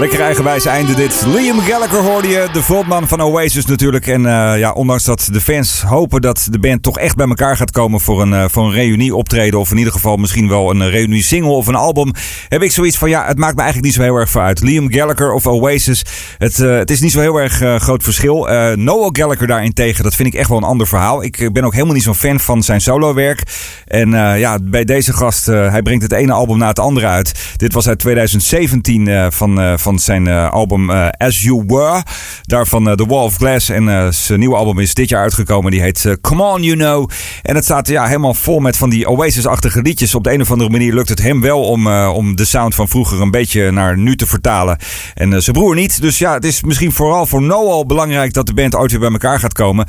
Lekker 0.00 0.20
eigenwijs 0.20 0.64
einde 0.64 0.94
dit. 0.94 1.24
Liam 1.26 1.60
Gallagher 1.60 2.02
hoorde 2.02 2.28
je, 2.28 2.48
de 2.52 2.62
frontman 2.62 3.08
van 3.08 3.20
Oasis 3.20 3.66
natuurlijk. 3.66 4.06
En 4.06 4.26
eh, 4.26 4.58
ja, 4.58 4.72
ondanks 4.72 5.04
dat 5.04 5.28
de 5.32 5.40
fans 5.40 5.82
hopen 5.82 6.20
dat 6.20 6.48
de 6.50 6.58
band 6.58 6.82
toch 6.82 6.98
echt 6.98 7.16
bij 7.16 7.26
elkaar 7.26 7.56
gaat 7.56 7.70
komen 7.70 8.00
voor 8.00 8.22
een, 8.22 8.32
eh, 8.32 8.44
voor 8.48 8.64
een 8.64 8.72
reunie 8.72 9.14
optreden. 9.14 9.60
Of 9.60 9.70
in 9.70 9.76
ieder 9.76 9.92
geval 9.92 10.16
misschien 10.16 10.48
wel 10.48 10.70
een 10.70 10.90
reunie 10.90 11.22
single 11.22 11.50
of 11.50 11.66
een 11.66 11.74
album. 11.74 12.12
Heb 12.48 12.62
ik 12.62 12.72
zoiets 12.72 12.98
van, 12.98 13.08
ja, 13.08 13.26
het 13.26 13.38
maakt 13.38 13.54
me 13.54 13.62
eigenlijk 13.62 13.86
niet 13.86 13.94
zo 13.94 14.02
heel 14.10 14.16
erg 14.20 14.30
voor 14.30 14.42
uit. 14.42 14.60
Liam 14.60 14.92
Gallagher 14.92 15.32
of 15.32 15.46
Oasis, 15.46 16.04
het, 16.38 16.60
eh, 16.60 16.76
het 16.76 16.90
is 16.90 17.00
niet 17.00 17.12
zo 17.12 17.20
heel 17.20 17.36
erg 17.36 17.60
eh, 17.60 17.76
groot 17.76 18.02
verschil. 18.02 18.48
Eh, 18.48 18.76
Noel 18.76 19.08
Gallagher 19.12 19.46
daarentegen, 19.46 20.04
dat 20.04 20.14
vind 20.14 20.28
ik 20.28 20.40
echt 20.40 20.48
wel 20.48 20.58
een 20.58 20.64
ander 20.64 20.86
verhaal. 20.86 21.22
Ik 21.22 21.40
eh, 21.40 21.50
ben 21.50 21.64
ook 21.64 21.72
helemaal 21.72 21.94
niet 21.94 22.02
zo'n 22.02 22.14
fan 22.14 22.40
van 22.40 22.62
zijn 22.62 22.80
solowerk. 22.80 23.42
En 23.86 24.14
eh, 24.14 24.38
ja, 24.38 24.58
bij 24.62 24.84
deze 24.84 25.12
gast, 25.12 25.48
eh, 25.48 25.70
hij 25.70 25.82
brengt 25.82 26.02
het 26.02 26.12
ene 26.12 26.32
album 26.32 26.58
na 26.58 26.68
het 26.68 26.78
andere 26.78 27.06
uit. 27.06 27.54
Dit 27.56 27.72
was 27.72 27.88
uit 27.88 27.98
2017 27.98 29.08
eh, 29.08 29.26
van, 29.30 29.60
eh, 29.60 29.72
van 29.90 29.98
zijn 29.98 30.26
eh, 30.26 30.50
album 30.50 30.90
eh, 30.90 31.08
As 31.16 31.42
You 31.42 31.64
Were. 31.66 32.02
Daarvan 32.42 32.88
eh, 32.88 32.94
The 32.94 33.06
Wall 33.06 33.24
of 33.24 33.36
Glass. 33.36 33.68
En 33.68 34.14
zijn 34.14 34.38
nieuwe 34.38 34.56
album 34.56 34.78
is 34.78 34.94
dit 34.94 35.08
jaar 35.08 35.22
uitgekomen. 35.22 35.70
Die 35.70 35.80
heet 35.80 36.16
Come 36.20 36.42
On 36.42 36.62
You 36.62 36.76
Know. 36.76 37.10
En 37.42 37.54
het 37.54 37.64
staat 37.64 37.88
ja, 37.88 38.06
helemaal 38.06 38.34
vol 38.34 38.60
met 38.60 38.76
van 38.76 38.90
die 38.90 39.08
Oasis-achtige 39.08 39.82
liedjes. 39.82 40.14
Op 40.14 40.24
de 40.24 40.32
een 40.32 40.40
of 40.40 40.50
andere 40.50 40.70
manier 40.70 40.94
lukt 40.94 41.08
het 41.08 41.22
hem 41.22 41.40
wel 41.40 41.62
om, 41.62 41.86
om 41.92 42.36
de 42.36 42.44
sound 42.44 42.74
van 42.74 42.88
vroeger 42.88 43.20
een 43.20 43.30
beetje 43.30 43.70
naar 43.70 43.98
nu 43.98 44.16
te 44.16 44.26
vertalen. 44.26 44.78
En 45.14 45.42
zijn 45.42 45.56
broer 45.56 45.74
niet. 45.74 46.00
Dus 46.00 46.18
ja, 46.18 46.34
het 46.34 46.44
is 46.44 46.62
misschien 46.62 46.92
vooral 46.92 47.26
voor 47.26 47.42
Noel 47.42 47.86
belangrijk 47.86 48.32
dat 48.32 48.46
de 48.46 48.54
band 48.54 48.74
ooit 48.74 48.90
weer 48.90 49.00
bij 49.00 49.10
elkaar 49.10 49.38
gaat 49.40 49.52
komen. 49.52 49.86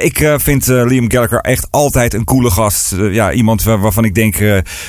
Ik 0.00 0.34
vind 0.36 0.66
Liam 0.66 1.10
Gallagher 1.10 1.40
echt 1.40 1.66
altijd 1.70 2.14
een 2.14 2.24
coole 2.24 2.50
gast. 2.50 2.94
Ja, 3.10 3.32
iemand 3.32 3.62
waar- 3.62 3.80
waarvan 3.80 4.04
ik 4.04 4.14
denk, 4.14 4.34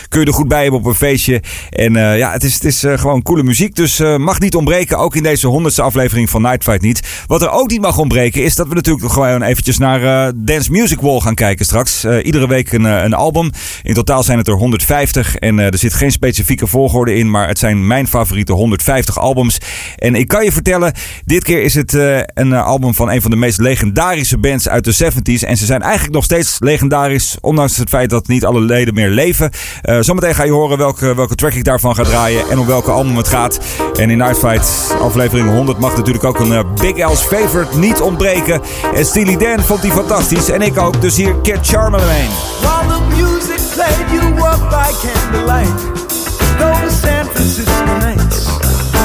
kun 0.09 0.19
je 0.19 0.25
er 0.25 0.33
goed 0.33 0.47
bij 0.47 0.61
hebben 0.61 0.79
op 0.79 0.85
een 0.85 0.95
feestje. 0.95 1.41
En 1.69 1.93
ja, 1.93 2.31
het 2.31 2.43
is, 2.43 2.53
het 2.53 2.63
is 2.63 2.83
gewoon 2.95 3.21
coole 3.21 3.43
muziek. 3.43 3.75
Dus 3.75 3.99
mag 4.17 4.39
niet 4.39 4.54
ontbreken, 4.55 4.97
ook 4.97 5.15
in 5.15 5.23
deze 5.23 5.47
honderdste 5.47 5.81
aflevering 5.81 6.29
van 6.29 6.41
Night 6.41 6.63
Fight 6.63 6.81
niet. 6.81 7.23
Wat 7.27 7.41
er 7.41 7.49
ook 7.49 7.69
niet 7.69 7.81
mag 7.81 7.97
ontbreken 7.97 8.43
is 8.43 8.55
dat 8.55 8.67
we 8.67 8.73
natuurlijk 8.73 9.03
nog 9.03 9.13
gewoon 9.13 9.41
eventjes 9.41 9.77
naar 9.77 10.01
uh, 10.01 10.33
Dance 10.35 10.71
Music 10.71 10.99
Wall 10.99 11.19
gaan 11.19 11.35
kijken 11.35 11.65
straks. 11.65 12.05
Uh, 12.05 12.25
iedere 12.25 12.47
week 12.47 12.71
een, 12.71 12.83
een, 12.83 13.13
album. 13.13 13.49
In 13.83 13.93
totaal 13.93 14.23
zijn 14.23 14.37
het 14.37 14.47
er 14.47 14.53
150 14.53 15.35
en 15.35 15.59
er 15.59 15.77
zit 15.77 15.93
geen 15.93 16.11
specifieke 16.11 16.67
volgorde 16.67 17.15
in, 17.15 17.29
maar 17.29 17.47
het 17.47 17.59
zijn 17.59 17.87
mijn 17.87 18.07
favoriete 18.07 18.53
150 18.53 19.19
albums. 19.19 19.57
En 19.97 20.15
ik 20.15 20.27
kan 20.27 20.43
je 20.43 20.51
vertellen, 20.51 20.93
dit 21.25 21.43
keer 21.43 21.61
is 21.61 21.73
het 21.73 21.93
een 22.33 22.53
album 22.53 22.93
van 22.93 23.09
een 23.09 23.21
van 23.21 23.31
de 23.31 23.37
meest 23.37 23.59
legendarische 23.59 24.37
bands 24.37 24.69
uit 24.69 24.83
de 24.83 24.93
70s. 24.93 25.47
En 25.47 25.57
ze 25.57 25.65
zijn 25.65 25.81
eigenlijk 25.81 26.13
nog 26.13 26.23
steeds 26.23 26.57
legendarisch, 26.59 27.37
ondanks 27.41 27.77
het 27.77 27.89
feit 27.89 28.09
dat 28.09 28.27
niet 28.27 28.45
alle 28.45 28.61
leden 28.61 28.93
meer 28.93 29.09
leven. 29.09 29.51
zometeen 29.99 30.35
ga 30.35 30.43
je 30.43 30.51
horen 30.51 30.77
welke, 30.77 31.15
welke 31.15 31.35
track 31.35 31.53
ik 31.53 31.63
daarvan 31.63 31.95
ga 31.95 32.03
draaien 32.03 32.49
en 32.49 32.59
om 32.59 32.67
welke 32.67 32.91
album 32.91 33.17
het 33.17 33.27
gaat. 33.27 33.59
En 33.93 34.09
in 34.09 34.17
Night 34.17 34.39
Aflevering 34.45 35.49
100 35.49 35.79
mag 35.79 35.95
natuurlijk 35.95 36.23
ook 36.23 36.39
een 36.39 36.51
uh, 36.51 36.59
Big 36.81 37.11
L's 37.11 37.21
favorite 37.21 37.77
niet 37.77 38.01
ontbreken. 38.01 38.61
En 38.93 39.05
Steely 39.05 39.37
Dan 39.37 39.65
vond 39.65 39.81
die 39.81 39.91
fantastisch 39.91 40.49
en 40.49 40.61
ik 40.61 40.79
ook. 40.79 41.01
Dus 41.01 41.15
hier 41.15 41.35
Kid 41.35 41.57
Charlemagne. 41.61 42.29
While 42.61 42.87
the 42.87 43.15
music 43.15 43.59
played 43.73 44.11
you 44.11 44.33
by 44.69 44.91
candlelight. 45.01 45.93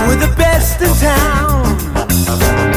Were 0.07 0.17
the 0.17 0.33
best 0.37 0.81
in 0.81 0.93
town. 0.99 2.70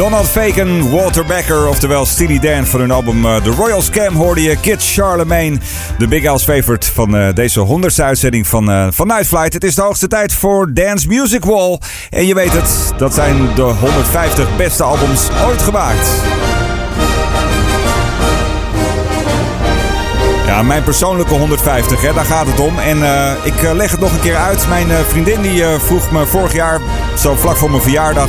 Donald 0.00 0.28
Fagan, 0.28 0.90
Walter 0.90 1.24
Becker, 1.24 1.68
oftewel 1.68 2.06
Steely 2.06 2.38
Dan 2.38 2.66
van 2.66 2.80
hun 2.80 2.90
album 2.90 3.24
uh, 3.24 3.36
The 3.36 3.50
Royal 3.50 3.82
Scam 3.82 4.14
hoorde 4.14 4.42
je 4.42 4.56
Kid 4.60 4.92
Charlemagne, 4.92 5.58
de 5.98 6.08
Big 6.08 6.24
House 6.24 6.44
favorite 6.44 6.92
van 6.92 7.16
uh, 7.16 7.28
deze 7.34 7.66
100ste 7.66 8.04
uitzending 8.04 8.46
van, 8.46 8.70
uh, 8.70 8.86
van 8.90 9.06
Night 9.06 9.26
Flight. 9.26 9.52
Het 9.52 9.64
is 9.64 9.74
de 9.74 9.82
hoogste 9.82 10.08
tijd 10.08 10.32
voor 10.32 10.74
Dance 10.74 11.08
Music 11.08 11.44
Wall. 11.44 11.78
En 12.10 12.26
je 12.26 12.34
weet 12.34 12.52
het, 12.52 12.92
dat 12.96 13.14
zijn 13.14 13.54
de 13.54 13.62
150 13.62 14.56
beste 14.56 14.82
albums 14.82 15.28
ooit 15.46 15.62
gemaakt. 15.62 16.08
Ja, 20.46 20.62
mijn 20.62 20.82
persoonlijke 20.82 21.34
150, 21.34 22.02
hè, 22.02 22.12
daar 22.12 22.24
gaat 22.24 22.46
het 22.46 22.60
om. 22.60 22.78
En 22.78 22.96
ik 23.42 23.72
leg 23.72 23.90
het 23.90 24.00
nog 24.00 24.12
een 24.12 24.20
keer 24.20 24.36
uit. 24.36 24.68
Mijn 24.68 24.88
vriendin 25.08 25.42
die 25.42 25.64
vroeg 25.64 26.10
me 26.10 26.26
vorig 26.26 26.52
jaar, 26.52 26.80
zo 27.18 27.34
vlak 27.34 27.56
voor 27.56 27.70
mijn 27.70 27.82
verjaardag... 27.82 28.28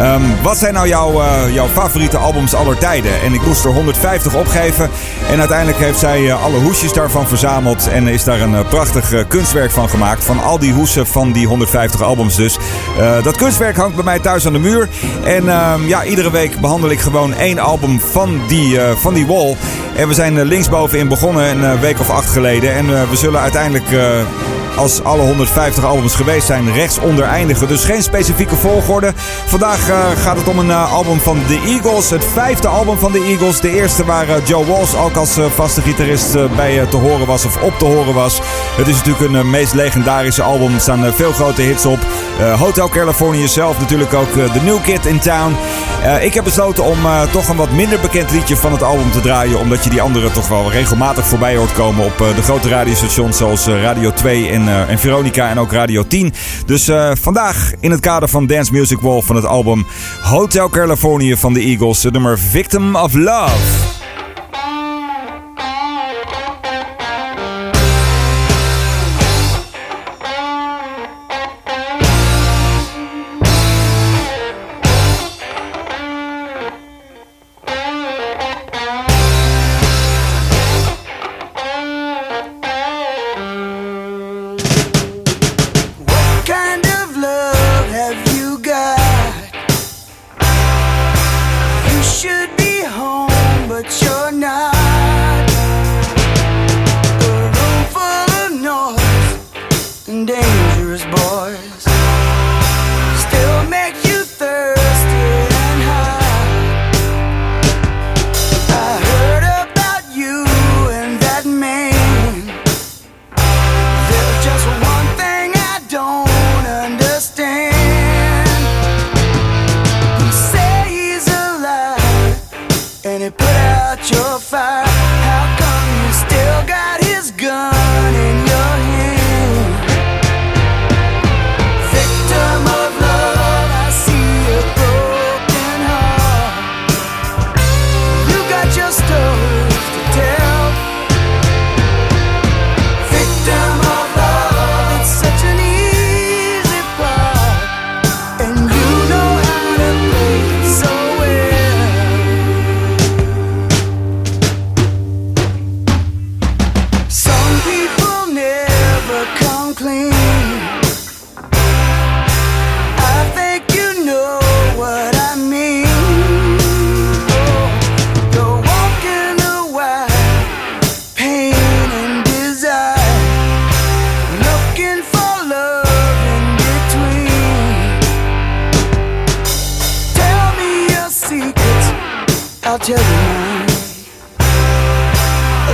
Um, 0.00 0.22
wat 0.42 0.56
zijn 0.56 0.74
nou 0.74 0.88
jouw, 0.88 1.22
jouw 1.50 1.68
favoriete 1.68 2.16
albums 2.16 2.54
aller 2.54 2.78
tijden? 2.78 3.20
En 3.20 3.32
ik 3.32 3.46
moest 3.46 3.64
er 3.64 3.70
150 3.70 4.34
opgeven. 4.34 4.90
En 5.30 5.38
uiteindelijk 5.38 5.78
heeft 5.78 5.98
zij 5.98 6.32
alle 6.32 6.58
hoesjes 6.58 6.92
daarvan 6.92 7.28
verzameld. 7.28 7.88
En 7.88 8.08
is 8.08 8.24
daar 8.24 8.40
een 8.40 8.66
prachtig 8.66 9.26
kunstwerk 9.28 9.70
van 9.70 9.88
gemaakt. 9.88 10.24
Van 10.24 10.42
al 10.42 10.58
die 10.58 10.72
hoesen 10.72 11.06
van 11.06 11.32
die 11.32 11.46
150 11.46 12.02
albums 12.02 12.36
dus. 12.36 12.58
dat 13.22 13.36
kunstwerk 13.36 13.76
hangt 13.76 13.94
bij 13.94 14.04
mij 14.04 14.18
thuis 14.18 14.46
aan 14.46 14.52
de 14.52 14.58
muur. 14.58 14.88
En 15.24 15.48
ehm, 15.48 15.86
ja, 15.86 16.04
iedere 16.04 16.30
week 16.30 16.60
behandel 16.60 16.90
ik 16.90 17.00
gewoon 17.00 17.34
één 17.34 17.58
album 17.58 18.00
van 18.00 18.40
die, 18.48 18.78
van 18.96 19.14
die 19.14 19.26
wall. 19.26 19.56
En 19.96 20.08
we 20.08 20.14
zijn 20.14 20.42
linksbovenin 20.42 21.08
begonnen 21.08 21.62
een 21.62 21.80
week 21.80 22.00
of 22.00 22.10
acht 22.10 22.30
geleden. 22.30 22.74
En 22.74 22.86
we 22.86 23.16
zullen 23.16 23.40
uiteindelijk 23.40 23.86
als 24.76 25.02
alle 25.02 25.22
150 25.22 25.84
albums 25.84 26.14
geweest 26.14 26.46
zijn, 26.46 26.72
rechtsonder 26.72 27.24
eindigen. 27.24 27.68
Dus 27.68 27.84
geen 27.84 28.02
specifieke 28.02 28.56
volgorde. 28.56 29.12
Vandaag 29.46 29.88
uh, 29.88 29.96
gaat 30.16 30.36
het 30.36 30.48
om 30.48 30.58
een 30.58 30.66
uh, 30.66 30.92
album 30.92 31.20
van 31.20 31.38
The 31.46 31.60
Eagles. 31.66 32.10
Het 32.10 32.24
vijfde 32.24 32.68
album 32.68 32.98
van 32.98 33.12
The 33.12 33.24
Eagles. 33.24 33.60
De 33.60 33.74
eerste 33.74 34.04
waar 34.04 34.28
uh, 34.28 34.34
Joe 34.44 34.66
Walsh 34.66 34.94
ook 34.94 35.16
als 35.16 35.38
vaste 35.54 35.80
gitarist 35.80 36.56
bij 36.56 36.86
te 36.86 36.96
horen 36.96 37.26
was 37.26 37.44
of 37.44 37.62
op 37.62 37.78
te 37.78 37.84
horen 37.84 38.14
was. 38.14 38.40
Het 38.76 38.86
is 38.88 38.96
natuurlijk 39.02 39.34
een 39.34 39.50
meest 39.50 39.74
legendarische 39.74 40.42
album. 40.42 40.74
Er 40.74 40.80
staan 40.80 41.12
veel 41.14 41.32
grote 41.32 41.62
hits 41.62 41.86
op. 41.86 41.98
Hotel 42.58 42.88
California 42.88 43.46
zelf 43.46 43.78
natuurlijk 43.78 44.14
ook 44.14 44.32
The 44.32 44.60
New 44.64 44.82
Kid 44.82 45.06
in 45.06 45.18
Town. 45.18 45.56
ik 46.20 46.34
heb 46.34 46.44
besloten 46.44 46.84
om 46.84 46.98
toch 47.30 47.48
een 47.48 47.56
wat 47.56 47.70
minder 47.70 48.00
bekend 48.00 48.30
liedje 48.30 48.56
van 48.56 48.72
het 48.72 48.82
album 48.82 49.10
te 49.10 49.20
draaien. 49.20 49.58
Omdat 49.58 49.84
je 49.84 49.90
die 49.90 50.02
andere 50.02 50.30
toch 50.30 50.48
wel 50.48 50.70
regelmatig 50.70 51.26
voorbij 51.26 51.56
hoort 51.56 51.72
komen 51.72 52.04
op 52.04 52.18
de 52.18 52.42
grote 52.42 52.68
radiostations 52.68 53.36
zoals 53.36 53.66
Radio 53.66 54.12
2 54.12 54.48
en 54.48 54.63
en, 54.68 54.88
en 54.88 54.98
Veronica 54.98 55.50
en 55.50 55.58
ook 55.58 55.72
Radio 55.72 56.06
10. 56.06 56.32
Dus 56.66 56.88
uh, 56.88 57.10
vandaag 57.20 57.72
in 57.80 57.90
het 57.90 58.00
kader 58.00 58.28
van 58.28 58.46
Dance 58.46 58.72
Music 58.72 58.98
Wall 59.00 59.20
van 59.20 59.36
het 59.36 59.44
album 59.44 59.86
Hotel 60.22 60.68
California 60.68 61.36
van 61.36 61.52
de 61.52 61.60
Eagles, 61.60 62.02
het 62.02 62.12
nummer 62.12 62.38
Victim 62.38 62.96
of 62.96 63.14
Love. 63.14 63.93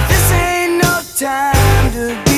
This 0.08 0.32
ain't 0.32 0.82
no 0.82 1.02
time 1.16 1.92
to 1.92 2.29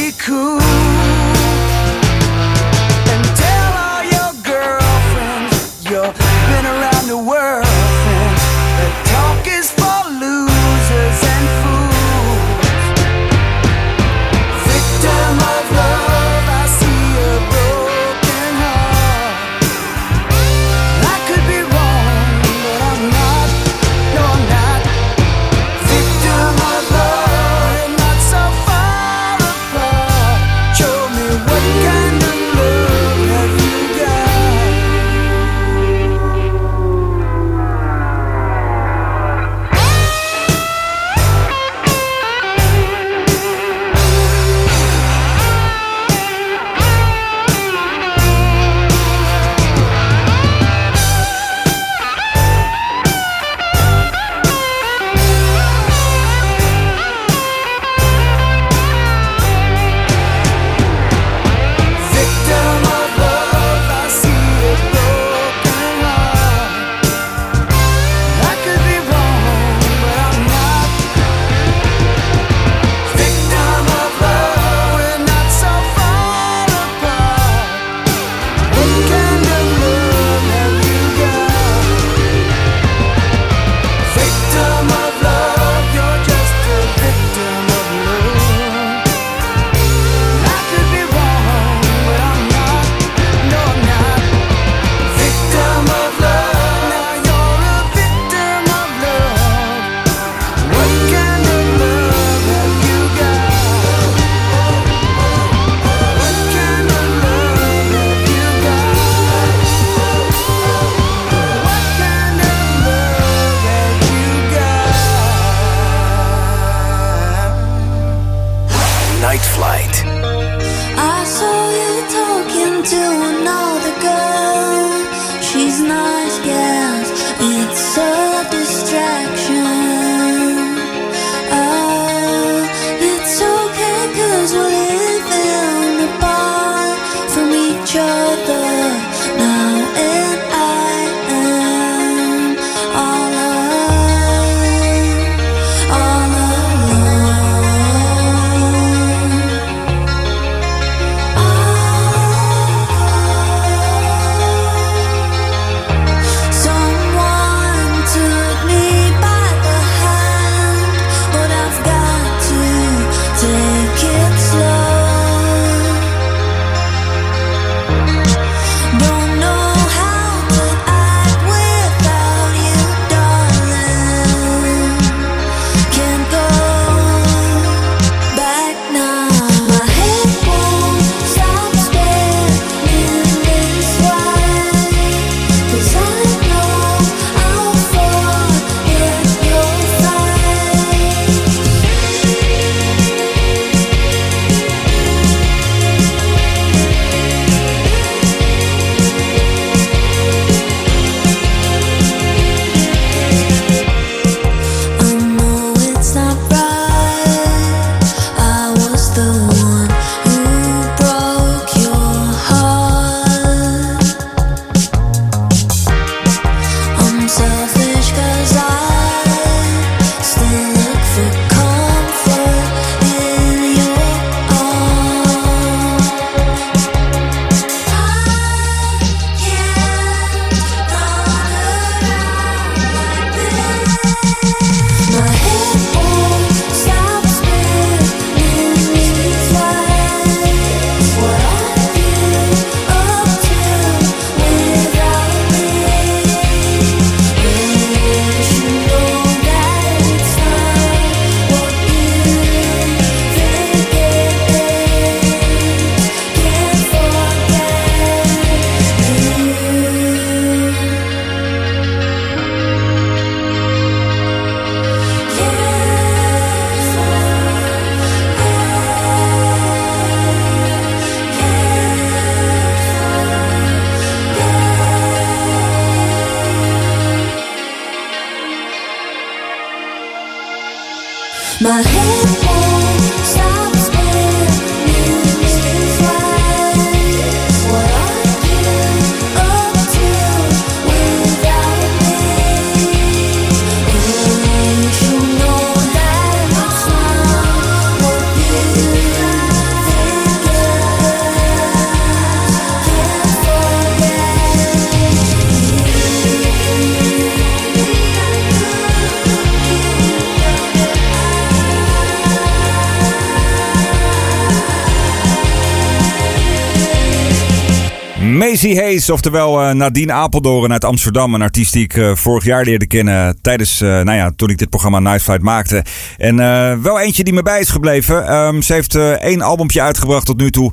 Macy 318.63 318.77
Hayes, 318.77 319.11
oftewel 319.11 319.63
eh, 319.63 319.75
Nadine 319.75 320.13
Apeldoorn 320.13 320.73
uit 320.73 320.85
Amsterdam. 320.85 321.35
Een 321.35 321.43
artiest 321.43 321.73
die 321.73 321.83
ik 321.83 321.97
eh, 321.97 322.15
vorig 322.15 322.45
jaar 322.45 322.65
leerde 322.65 322.87
kennen 322.87 323.39
tijdens, 323.41 323.81
eh, 323.81 323.89
nou 323.89 324.13
ja, 324.13 324.33
toen 324.37 324.49
ik 324.49 324.59
dit 324.59 324.71
programma 324.71 324.99
Night 324.99 325.23
Flight 325.23 325.43
maakte. 325.43 325.85
En 326.19 326.37
wel 326.83 327.01
eentje 327.01 327.25
die 327.25 327.33
me 327.33 327.43
bij 327.43 327.61
is 327.61 327.69
gebleven. 327.69 328.27
Ehm, 328.27 328.61
ze 328.61 328.73
heeft 328.73 328.95
één 328.95 329.43
albumpje 329.43 329.83
uitgebracht 329.83 330.27
tot 330.27 330.41
nu 330.41 330.51
toe. 330.51 330.73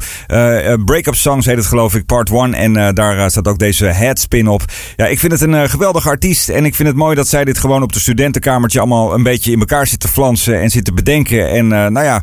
Breakup 0.86 1.16
Songs 1.16 1.46
heet 1.46 1.58
het 1.58 1.66
geloof 1.66 1.96
ik, 1.96 2.06
part 2.06 2.30
1. 2.30 2.54
En 2.54 2.96
daar 2.96 3.32
staat 3.32 3.48
ook 3.48 3.60
deze 3.60 3.86
headspin 3.86 4.48
op. 4.48 4.64
Ja, 4.96 5.06
ik 5.06 5.20
vind 5.20 5.32
het 5.32 5.42
een 5.42 5.70
geweldige 5.70 6.10
artiest. 6.10 6.50
En 6.50 6.66
ik 6.66 6.76
vind 6.76 6.88
het 6.88 6.98
mooi 6.98 7.16
dat 7.16 7.28
zij 7.28 7.46
dit 7.46 7.58
gewoon 7.58 7.84
op 7.84 7.94
de 7.94 8.00
studentenkamertje 8.00 8.80
allemaal 8.80 9.14
een 9.14 9.24
beetje 9.24 9.52
in 9.52 9.60
elkaar 9.60 9.88
zit 9.88 10.00
te 10.00 10.08
flansen 10.08 10.62
en 10.62 10.70
zit 10.70 10.86
te 10.86 10.94
bedenken. 10.94 11.50
En 11.50 11.68
nou 11.68 12.04
ja, 12.04 12.22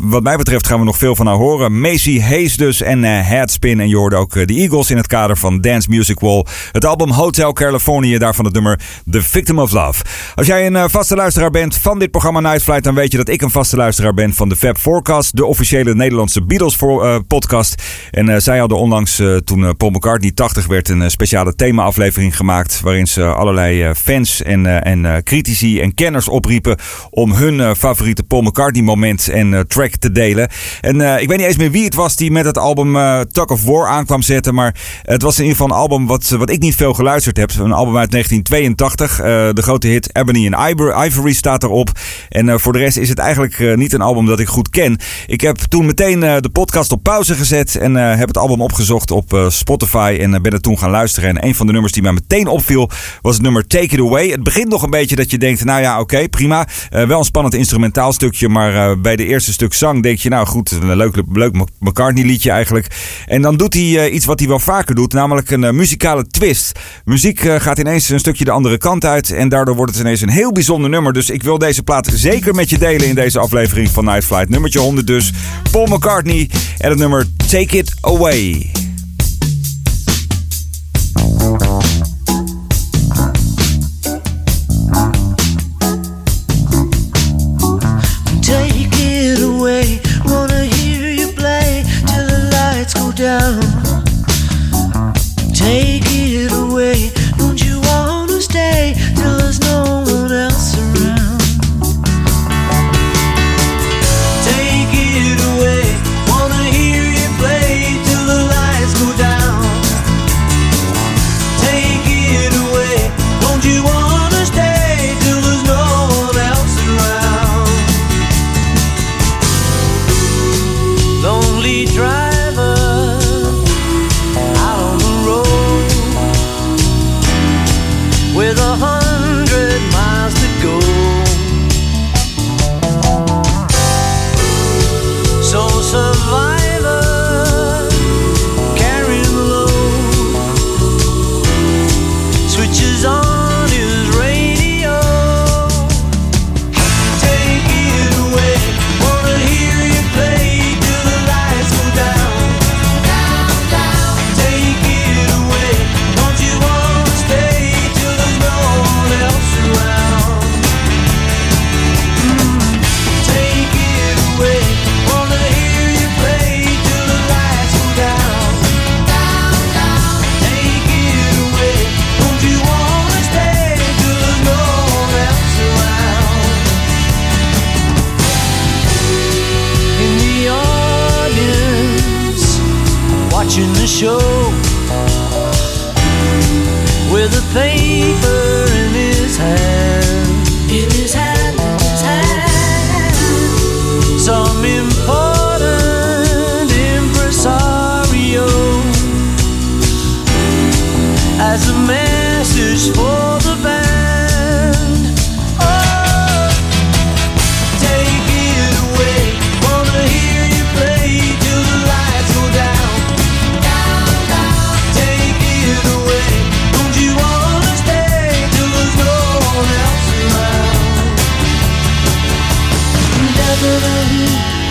wat 0.00 0.22
mij 0.22 0.36
betreft 0.36 0.66
gaan 0.66 0.78
we 0.78 0.84
nog 0.84 0.98
veel 0.98 1.16
van 1.16 1.26
haar 1.26 1.36
horen. 1.36 1.80
Macy 1.80 2.20
Hayes 2.20 2.56
dus 2.56 2.82
en 2.82 3.02
Headspin. 3.02 3.80
En 3.80 3.88
je 3.88 3.96
hoorde 3.96 4.16
ook 4.16 4.46
de 4.46 4.54
Eagles 4.54 4.81
in 4.90 4.96
het 4.96 5.06
kader 5.06 5.36
van 5.36 5.60
Dance 5.60 5.88
Music 5.90 6.20
Wall. 6.20 6.44
Het 6.72 6.84
album 6.84 7.10
Hotel 7.10 7.52
California, 7.52 8.18
daarvan 8.18 8.44
het 8.44 8.54
nummer 8.54 8.80
The 9.10 9.22
Victim 9.22 9.58
of 9.58 9.72
Love. 9.72 10.04
Als 10.34 10.46
jij 10.46 10.66
een 10.66 10.76
eh, 10.76 10.84
vaste 10.88 11.14
luisteraar 11.14 11.50
bent 11.50 11.76
van 11.76 11.98
dit 11.98 12.10
programma 12.10 12.40
Night 12.40 12.62
Flight, 12.62 12.84
dan 12.84 12.94
weet 12.94 13.12
je 13.12 13.16
dat 13.16 13.28
ik 13.28 13.42
een 13.42 13.50
vaste 13.50 13.76
luisteraar 13.76 14.14
ben 14.14 14.34
van 14.34 14.48
de 14.48 14.56
Fab 14.56 14.78
Forecast, 14.78 15.36
de 15.36 15.44
officiële 15.44 15.94
Nederlandse 15.94 16.44
Beatles 16.44 16.76
eh, 16.76 17.16
podcast. 17.26 17.82
En 18.10 18.28
eh, 18.28 18.40
zij 18.40 18.58
hadden 18.58 18.78
onlangs, 18.78 19.22
toen 19.44 19.76
Paul 19.76 19.90
McCartney 19.90 20.32
80 20.32 20.66
werd, 20.66 20.88
een 20.88 21.10
speciale 21.10 21.54
thema-aflevering 21.54 22.36
gemaakt. 22.36 22.80
Waarin 22.80 23.06
ze 23.06 23.24
allerlei 23.24 23.94
fans 23.94 24.42
en, 24.42 24.82
en 24.84 25.22
critici 25.22 25.80
en 25.80 25.94
kenners 25.94 26.28
opriepen 26.28 26.76
om 27.10 27.32
hun 27.32 27.76
favoriete 27.76 28.22
Paul 28.22 28.42
McCartney 28.42 28.82
moment 28.82 29.28
en 29.28 29.64
track 29.68 29.96
te 29.96 30.12
delen. 30.12 30.48
En 30.80 31.00
ik 31.20 31.28
weet 31.28 31.38
niet 31.38 31.46
eens 31.46 31.56
meer 31.56 31.70
wie 31.70 31.84
het 31.84 31.94
was 31.94 32.16
die 32.16 32.30
met 32.30 32.44
het 32.44 32.58
album 32.58 32.92
Tug 33.32 33.46
of 33.46 33.64
War 33.64 33.86
aankwam 33.86 34.22
zetten. 34.22 34.54
Maar 34.54 34.71
het 35.02 35.22
was 35.22 35.38
in 35.38 35.44
ieder 35.44 35.58
geval 35.58 35.72
een 35.76 35.82
album 35.82 36.06
wat, 36.06 36.28
wat 36.28 36.50
ik 36.50 36.60
niet 36.60 36.74
veel 36.74 36.94
geluisterd 36.94 37.36
heb. 37.36 37.50
Een 37.58 37.72
album 37.72 37.96
uit 37.96 38.10
1982. 38.10 39.18
eh, 39.18 39.24
de 39.54 39.62
grote 39.62 39.86
hit 39.86 40.16
Ebony 40.16 40.50
and 40.52 40.76
Ivory, 41.06 41.32
staat 41.32 41.62
erop. 41.62 41.90
En 42.28 42.48
eh, 42.48 42.58
voor 42.58 42.72
de 42.72 42.78
rest 42.78 42.96
is 42.96 43.08
het 43.08 43.18
eigenlijk 43.18 43.58
eh, 43.58 43.74
niet 43.76 43.92
een 43.92 44.00
album 44.00 44.26
dat 44.26 44.40
ik 44.40 44.48
goed 44.48 44.70
ken. 44.70 44.98
Ik 45.26 45.40
heb 45.40 45.56
toen 45.56 45.86
meteen 45.86 46.22
eh, 46.22 46.36
de 46.40 46.48
podcast 46.50 46.92
op 46.92 47.02
pauze 47.02 47.34
gezet. 47.34 47.76
En 47.76 47.96
eh, 47.96 48.18
heb 48.18 48.28
het 48.28 48.38
album 48.38 48.60
opgezocht 48.60 49.10
op 49.10 49.32
eh, 49.34 49.48
Spotify. 49.48 50.16
En 50.20 50.34
eh, 50.34 50.40
ben 50.40 50.52
er 50.52 50.60
toen 50.60 50.78
gaan 50.78 50.90
luisteren. 50.90 51.28
En 51.28 51.46
een 51.46 51.54
van 51.54 51.66
de 51.66 51.72
nummers 51.72 51.92
die 51.92 52.02
mij 52.02 52.12
meteen 52.12 52.46
opviel 52.46 52.90
was 53.20 53.34
het 53.34 53.42
nummer 53.42 53.66
Take 53.66 53.84
It 53.84 54.00
Away. 54.00 54.28
Het 54.28 54.42
begint 54.42 54.68
nog 54.68 54.82
een 54.82 54.90
beetje 54.90 55.16
dat 55.16 55.30
je 55.30 55.38
denkt, 55.38 55.64
nou 55.64 55.80
ja, 55.80 56.00
oké, 56.00 56.28
prima. 56.28 56.66
Eh, 56.90 57.06
wel 57.06 57.18
een 57.18 57.24
spannend 57.24 57.54
instrumentaal 57.54 58.12
stukje. 58.12 58.48
Maar 58.48 58.74
eh, 58.90 58.96
bij 58.98 59.16
de 59.16 59.26
eerste 59.26 59.52
stuk 59.52 59.74
zang 59.74 60.02
denk 60.02 60.18
je, 60.18 60.28
nou 60.28 60.46
goed, 60.46 60.70
een 60.70 60.96
leuk, 60.96 61.22
leuk 61.32 61.52
McCartney 61.78 62.24
liedje 62.24 62.50
eigenlijk. 62.50 62.86
En 63.26 63.42
dan 63.42 63.56
doet 63.56 63.74
hij 63.74 63.98
eh, 64.06 64.14
iets 64.14 64.26
wat 64.26 64.38
hij 64.38 64.48
wel 64.48 64.58
vaker 64.62 64.94
doet. 64.94 65.12
Namelijk 65.12 65.50
een 65.50 65.64
eh, 65.64 65.72
muzikale 65.72 66.26
twist. 66.26 66.78
Muziek 67.04 67.44
eh, 67.44 67.60
gaat 67.60 67.78
ineens 67.78 68.08
een 68.08 68.18
stukje 68.18 68.44
de 68.44 68.50
andere 68.50 68.78
kant 68.78 69.04
uit. 69.04 69.30
En 69.30 69.48
daardoor 69.48 69.76
wordt 69.76 69.92
het 69.92 70.00
ineens 70.00 70.20
een 70.20 70.30
heel 70.30 70.52
bijzonder 70.52 70.90
nummer. 70.90 71.12
Dus 71.12 71.30
ik 71.30 71.42
wil 71.42 71.58
deze 71.58 71.82
plaat 71.82 72.10
zeker 72.14 72.54
met 72.54 72.70
je 72.70 72.78
delen 72.78 73.08
in 73.08 73.14
deze 73.14 73.38
aflevering 73.38 73.90
van 73.90 74.04
Night 74.04 74.24
Flight. 74.24 74.48
Nummertje 74.48 74.78
100 74.78 75.06
dus. 75.06 75.32
Paul 75.70 75.86
McCartney 75.86 76.50
en 76.78 76.90
het 76.90 76.98
nummer 76.98 77.26
Take 77.36 77.76
It 77.76 77.94
Away. 78.00 78.70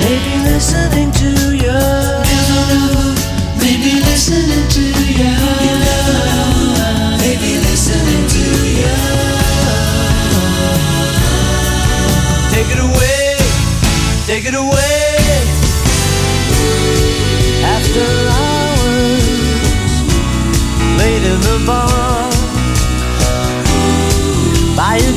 Maybe 0.02 0.34
listening 0.44 1.12
to 1.12 1.30
you. 1.56 1.80
Maybe 3.58 3.92
listening 4.08 4.68
to 4.76 4.84
you. 5.20 5.34
Maybe 7.24 7.52
listening 7.68 8.24
to 8.36 8.44
you. 8.80 8.98
Take 12.54 12.70
it 12.76 12.82
away, 12.88 13.38
take 14.28 14.46
it 14.46 14.56
away. 14.56 15.18
After 17.76 18.08
hours, 18.38 19.26
late 21.00 21.24
in 21.32 21.40
the 21.48 21.58
bar, 21.66 22.30
by 24.76 24.98
a. 24.98 25.12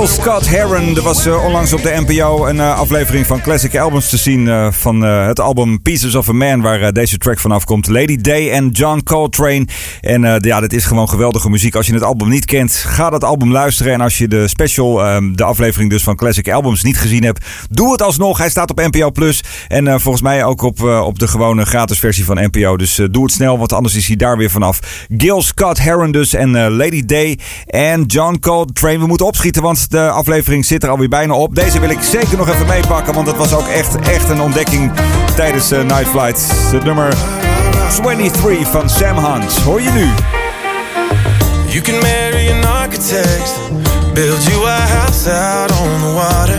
Gil 0.00 0.08
Scott 0.08 0.48
Heron. 0.48 0.96
Er 0.96 1.02
was 1.02 1.26
eh, 1.26 1.44
onlangs 1.44 1.72
op 1.72 1.82
de 1.82 2.02
NPO 2.06 2.46
een 2.46 2.60
eh, 2.60 2.78
aflevering 2.78 3.26
van 3.26 3.40
Classic 3.40 3.78
Albums 3.78 4.08
te 4.08 4.16
zien. 4.16 4.48
Eh, 4.48 4.72
van 4.72 5.00
het 5.02 5.40
album 5.40 5.82
Pieces 5.82 6.14
of 6.14 6.28
a 6.28 6.32
Man, 6.32 6.60
waar 6.60 6.92
deze 6.92 7.18
track 7.18 7.38
vanaf 7.38 7.64
komt. 7.64 7.88
Lady 7.88 8.16
Day 8.16 8.50
en 8.50 8.68
John 8.68 9.00
Coltrane. 9.04 9.66
En 10.00 10.38
ja, 10.40 10.60
dit 10.60 10.72
is 10.72 10.84
gewoon 10.84 11.08
geweldige 11.08 11.50
muziek. 11.50 11.74
Als 11.74 11.86
je 11.86 11.94
het 11.94 12.02
album 12.02 12.28
niet 12.28 12.44
kent, 12.44 12.72
ga 12.72 13.10
dat 13.10 13.24
album 13.24 13.52
luisteren. 13.52 13.92
En 13.92 14.00
als 14.00 14.18
je 14.18 14.28
de 14.28 14.48
special, 14.48 15.04
ehm, 15.04 15.32
de 15.32 15.44
aflevering 15.44 15.90
dus 15.90 16.02
van 16.02 16.16
Classic 16.16 16.52
Albums, 16.52 16.82
niet 16.82 16.98
gezien 16.98 17.24
hebt, 17.24 17.44
doe 17.70 17.92
het 17.92 18.02
alsnog. 18.02 18.38
Hij 18.38 18.50
staat 18.50 18.70
op 18.70 18.76
NPO 18.76 19.10
Plus. 19.10 19.44
En 19.68 20.00
volgens 20.00 20.22
mij 20.22 20.44
ook 20.44 20.62
op, 20.62 20.82
op 20.82 21.18
de 21.18 21.28
gewone 21.28 21.64
gratis 21.64 21.98
versie 21.98 22.24
van 22.24 22.50
NPO. 22.50 22.76
Dus 22.76 23.00
doe 23.10 23.22
het 23.22 23.32
snel, 23.32 23.58
want 23.58 23.72
anders 23.72 23.94
is 23.94 24.06
hij 24.06 24.16
daar 24.16 24.36
weer 24.36 24.50
vanaf. 24.50 25.06
Gil 25.16 25.42
Scott 25.42 25.82
Heron 25.82 26.12
dus 26.12 26.34
en 26.34 26.70
Lady 26.76 27.04
Day 27.04 27.38
en 27.66 28.02
John 28.02 28.38
Coltrane. 28.40 28.98
We 28.98 29.06
moeten 29.06 29.26
opschieten, 29.26 29.62
want 29.62 29.89
de 29.90 30.10
aflevering 30.10 30.64
zit 30.64 30.82
er 30.82 30.88
alweer 30.88 31.08
bijna 31.08 31.34
op. 31.34 31.54
Deze 31.54 31.80
wil 31.80 31.90
ik 31.90 31.98
zeker 32.02 32.36
nog 32.36 32.48
even 32.48 32.66
meepakken, 32.66 33.14
want 33.14 33.26
het 33.26 33.36
was 33.36 33.54
ook 33.54 33.66
echt, 33.66 33.96
echt 33.96 34.28
een 34.28 34.40
ontdekking 34.40 34.92
tijdens 35.34 35.72
uh, 35.72 35.82
Night 35.82 36.08
Flight. 36.08 36.52
Het 36.72 36.84
nummer 36.84 37.14
23 38.02 38.70
van 38.70 38.88
Sam 38.88 39.16
Hunt. 39.24 39.52
Hoor 39.52 39.80
je 39.80 39.90
nu? 39.90 40.08
You 41.66 41.82
can 41.82 41.98
marry 42.00 42.50
an 42.50 42.64
architect, 42.82 43.52
build 44.14 44.44
you 44.44 44.66
a 44.66 44.80
house 44.80 45.30
out 45.30 45.70
on 45.70 46.00
the 46.00 46.12
water 46.14 46.58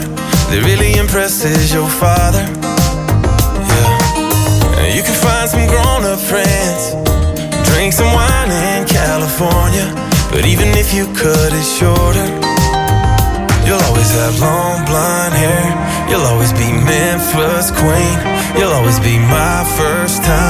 that 0.49 0.63
really 0.63 0.97
impresses 0.97 1.71
your 1.71 1.89
father. 1.89 2.45
Yeah. 3.67 4.93
You 4.93 5.03
can 5.03 5.13
find 5.13 5.49
some 5.49 5.67
grown 5.67 6.05
up 6.13 6.19
friends, 6.19 6.93
drink 7.63 7.93
some 7.93 8.11
wine 8.13 8.51
in 8.51 8.85
California. 8.85 10.09
But 10.31 10.45
even 10.45 10.67
if 10.77 10.93
you 10.93 11.05
cut 11.13 11.53
it 11.53 11.65
shorter, 11.65 12.50
have 14.11 14.39
long 14.39 14.85
blonde 14.85 15.33
hair. 15.33 15.65
You'll 16.09 16.27
always 16.27 16.53
be 16.53 16.69
Memphis 16.71 17.71
queen. 17.71 18.17
You'll 18.57 18.73
always 18.73 18.99
be 18.99 19.17
my 19.17 19.63
first 19.77 20.23
time 20.23 20.40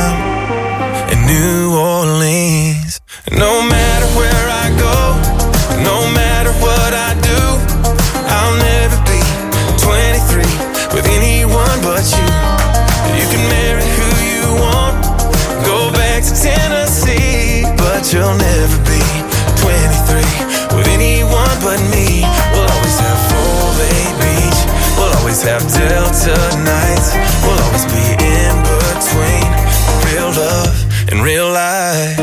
have 25.43 25.63
Delta 25.73 26.37
nights, 26.61 27.15
we'll 27.41 27.57
always 27.65 27.85
be 27.85 28.05
in 28.19 28.53
between 28.61 29.47
real 30.11 30.29
love 30.37 30.75
and 31.09 31.23
real 31.23 31.49
life. 31.49 32.19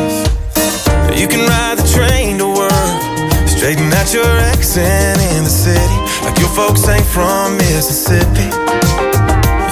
You 1.18 1.26
can 1.26 1.48
ride 1.48 1.78
the 1.78 1.88
train 1.88 2.38
to 2.38 2.46
work, 2.46 3.48
straighten 3.48 3.92
out 3.92 4.12
your 4.12 4.30
accent 4.52 5.20
in 5.34 5.42
the 5.42 5.50
city, 5.50 5.98
like 6.22 6.38
your 6.38 6.50
folks 6.50 6.86
ain't 6.86 7.04
from 7.06 7.56
Mississippi. 7.56 8.48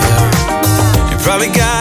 Yeah. 0.02 1.10
You 1.10 1.16
probably 1.22 1.50
got 1.54 1.75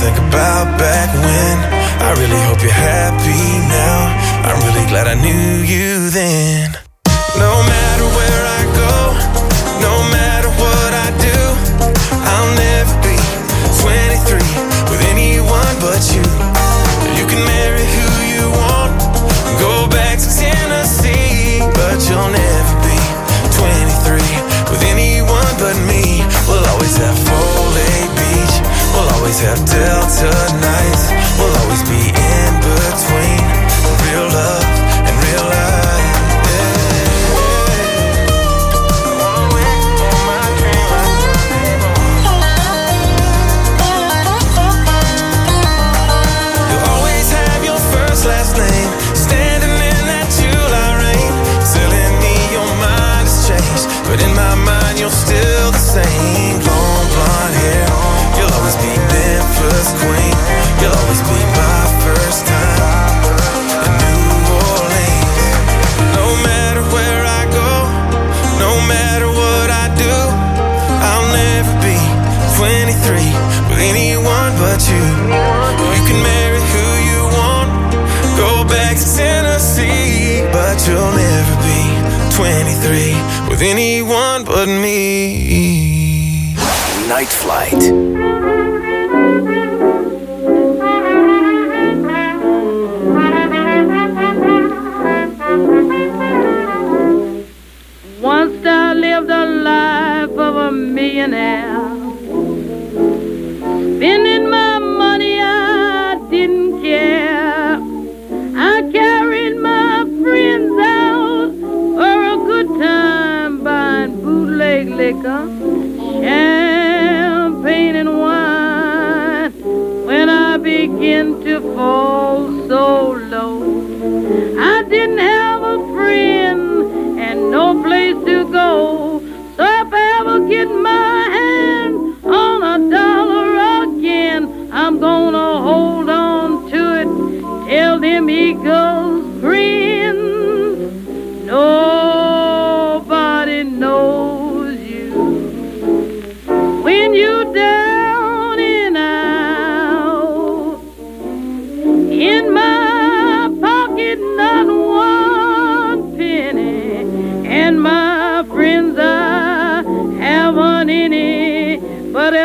think 0.00 0.16
about 0.16 0.66
back 0.78 1.12
when. 1.24 1.56
I 2.00 2.10
really 2.20 2.40
hope 2.48 2.62
you're 2.64 2.72
happy 2.72 3.44
now. 3.68 3.98
I'm 4.48 4.58
really 4.66 4.86
glad 4.88 5.06
I 5.06 5.14
knew 5.14 5.60
you 5.72 6.08
then. 6.08 6.19
tapped 29.40 29.72
out 29.88 30.06
tonight 30.18 30.99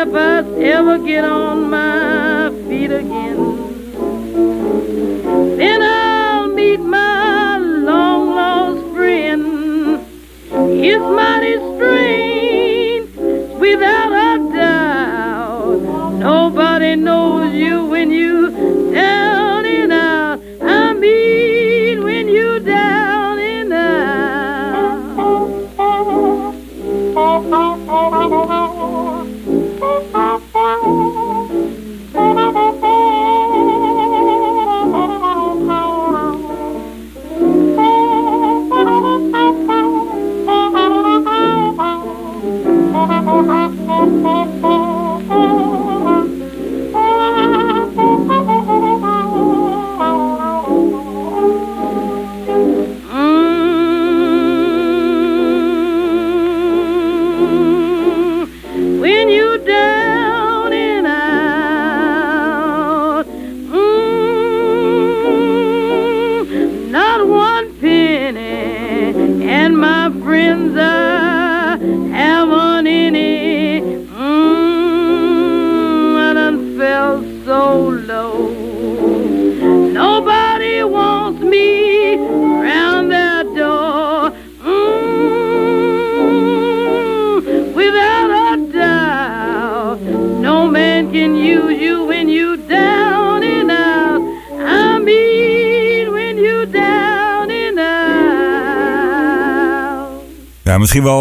if 0.06 0.14
I 0.14 0.38
ever 0.62 0.98
get 0.98 1.24
on 1.24 1.68
my 1.68 2.50
feet 2.68 2.92
again, 2.92 3.36
then 5.56 5.82
I'll 5.82 6.48
meet 6.48 6.78
my 6.80 7.58
long 7.58 8.28
lost 8.28 8.94
friend. 8.94 10.06
It's 10.52 11.00
mighty 11.00 11.35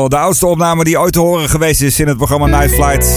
de 0.09 0.17
oudste 0.17 0.47
opname 0.47 0.83
die 0.83 0.99
ooit 0.99 1.13
te 1.13 1.19
horen 1.19 1.49
geweest 1.49 1.81
is 1.81 1.99
in 1.99 2.07
het 2.07 2.17
programma 2.17 2.45
Night 2.45 2.73
Flight. 2.73 3.07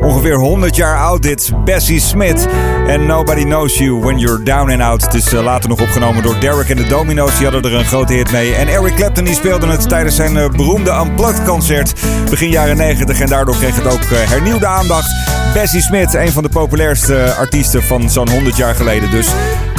Ongeveer 0.00 0.36
100 0.36 0.76
jaar 0.76 0.98
oud 0.98 1.22
dit. 1.22 1.52
Bessie 1.64 2.00
Smith. 2.00 2.48
En 2.86 3.06
Nobody 3.06 3.42
Knows 3.42 3.78
You 3.78 4.00
When 4.00 4.18
You're 4.18 4.42
Down 4.42 4.70
and 4.70 4.80
Out. 4.80 5.02
Het 5.02 5.14
is 5.14 5.32
eh, 5.32 5.42
later 5.42 5.68
nog 5.68 5.80
opgenomen 5.80 6.22
door 6.22 6.40
Derek 6.40 6.68
en 6.68 6.76
de 6.76 6.86
Domino's. 6.86 7.36
Die 7.36 7.46
hadden 7.46 7.72
er 7.72 7.78
een 7.78 7.84
grote 7.84 8.12
hit 8.12 8.32
mee. 8.32 8.54
En 8.54 8.68
Eric 8.68 8.94
Clapton 8.94 9.24
die 9.24 9.34
speelde 9.34 9.66
het 9.66 9.88
tijdens 9.88 10.16
zijn 10.16 10.36
eh, 10.36 10.50
beroemde 10.50 10.90
Unplugged 10.90 11.44
concert. 11.44 11.92
Begin 12.30 12.50
jaren 12.50 12.76
90. 12.76 13.20
En 13.20 13.26
daardoor 13.26 13.56
kreeg 13.56 13.76
het 13.76 13.86
ook 13.86 14.00
eh, 14.02 14.30
hernieuwde 14.30 14.66
aandacht. 14.66 15.14
Bessie 15.54 15.82
Smith, 15.82 16.14
een 16.14 16.32
van 16.32 16.42
de 16.42 16.48
populairste 16.48 17.34
artiesten 17.38 17.82
van 17.82 18.10
zo'n 18.10 18.30
100 18.30 18.56
jaar 18.56 18.74
geleden. 18.74 19.10
Dus 19.10 19.28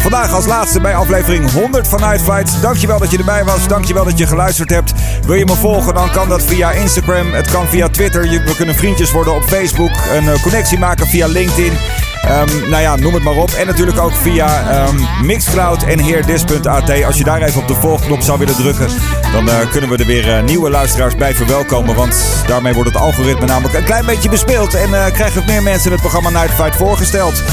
Vandaag 0.01 0.33
als 0.33 0.45
laatste 0.45 0.81
bij 0.81 0.95
aflevering 0.95 1.51
100 1.51 1.87
van 1.87 1.99
Night 1.99 2.21
Flight. 2.21 2.61
Dankjewel 2.61 2.99
dat 2.99 3.11
je 3.11 3.17
erbij 3.17 3.43
was. 3.43 3.67
Dankjewel 3.67 4.03
dat 4.03 4.17
je 4.17 4.27
geluisterd 4.27 4.69
hebt. 4.69 4.93
Wil 5.25 5.35
je 5.35 5.45
me 5.45 5.55
volgen, 5.55 5.93
dan 5.93 6.11
kan 6.11 6.29
dat 6.29 6.43
via 6.43 6.71
Instagram. 6.71 7.33
Het 7.33 7.51
kan 7.51 7.67
via 7.67 7.89
Twitter. 7.89 8.21
We 8.21 8.55
kunnen 8.55 8.75
vriendjes 8.75 9.11
worden 9.11 9.35
op 9.35 9.43
Facebook. 9.43 9.91
Een 10.15 10.29
eh, 10.29 10.41
connectie 10.41 10.79
maken 10.79 11.07
via 11.07 11.27
LinkedIn. 11.27 11.73
Ehm, 12.21 12.69
nou 12.69 12.81
ja, 12.81 12.95
noem 12.95 13.13
het 13.13 13.23
maar 13.23 13.35
op. 13.35 13.49
En 13.49 13.67
natuurlijk 13.67 13.99
ook 13.99 14.13
via 14.13 14.69
ehm, 14.69 15.25
Mixcloud 15.25 15.83
en 15.83 15.99
heerdis.at. 15.99 17.03
Als 17.05 17.17
je 17.17 17.23
daar 17.23 17.41
even 17.41 17.61
op 17.61 17.67
de 17.67 17.75
volgknop 17.75 18.21
zou 18.21 18.39
willen 18.39 18.55
drukken, 18.55 18.87
dan 19.31 19.49
eh, 19.49 19.69
kunnen 19.71 19.89
we 19.89 19.97
er 19.97 20.05
weer 20.05 20.35
eh, 20.35 20.43
nieuwe 20.43 20.69
luisteraars 20.69 21.15
bij 21.15 21.35
verwelkomen. 21.35 21.95
Want 21.95 22.23
daarmee 22.47 22.73
wordt 22.73 22.89
het 22.89 23.01
algoritme 23.01 23.45
namelijk 23.45 23.75
een 23.75 23.83
klein 23.83 24.05
beetje 24.05 24.29
bespeeld. 24.29 24.73
En 24.73 24.93
eh, 24.93 25.13
krijgen 25.13 25.45
meer 25.45 25.63
mensen 25.63 25.91
het 25.91 26.01
programma 26.01 26.29
Night 26.29 26.53
Fight 26.53 26.75
voorgesteld. 26.75 27.43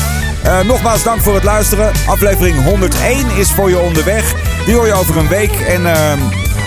Eh, 0.47 0.61
nogmaals 0.61 1.03
dank 1.03 1.21
voor 1.21 1.35
het 1.35 1.45
luisteren. 1.45 1.93
Aflevering 2.07 2.65
101 2.65 3.31
is 3.37 3.53
voor 3.53 3.69
je 3.69 3.79
onderweg. 3.79 4.35
Die 4.65 4.75
hoor 4.75 4.87
je 4.87 4.93
over 4.93 5.17
een 5.17 5.29
week. 5.29 5.53
En 5.53 5.87
ehm, 5.87 6.19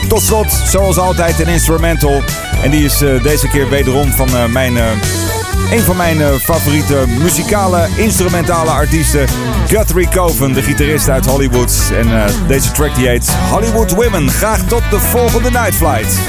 tot 0.07 0.21
slot, 0.21 0.51
zoals 0.51 0.97
altijd, 0.97 1.39
een 1.39 1.47
instrumental. 1.47 2.21
En 2.63 2.71
die 2.71 2.83
is 2.83 3.01
eh, 3.01 3.23
deze 3.23 3.47
keer 3.47 3.69
wederom 3.69 4.11
van 4.11 4.27
eh, 4.27 4.45
mijn, 4.45 4.75
een 5.71 5.79
van 5.79 5.97
mijn 5.97 6.39
favoriete 6.39 7.03
muzikale, 7.07 7.87
instrumentale 7.95 8.69
artiesten. 8.69 9.27
Guthrie 9.67 10.09
Coven, 10.09 10.53
de 10.53 10.61
gitarist 10.61 11.09
uit 11.09 11.25
Hollywood. 11.25 11.91
En 11.93 12.31
deze 12.47 12.71
track 12.71 12.95
die 12.95 13.07
heet 13.07 13.29
Hollywood 13.51 13.91
Women. 13.91 14.29
Graag 14.29 14.61
tot 14.61 14.81
de 14.89 14.99
volgende 14.99 15.49
Night 15.49 15.75
Flight. 15.75 16.19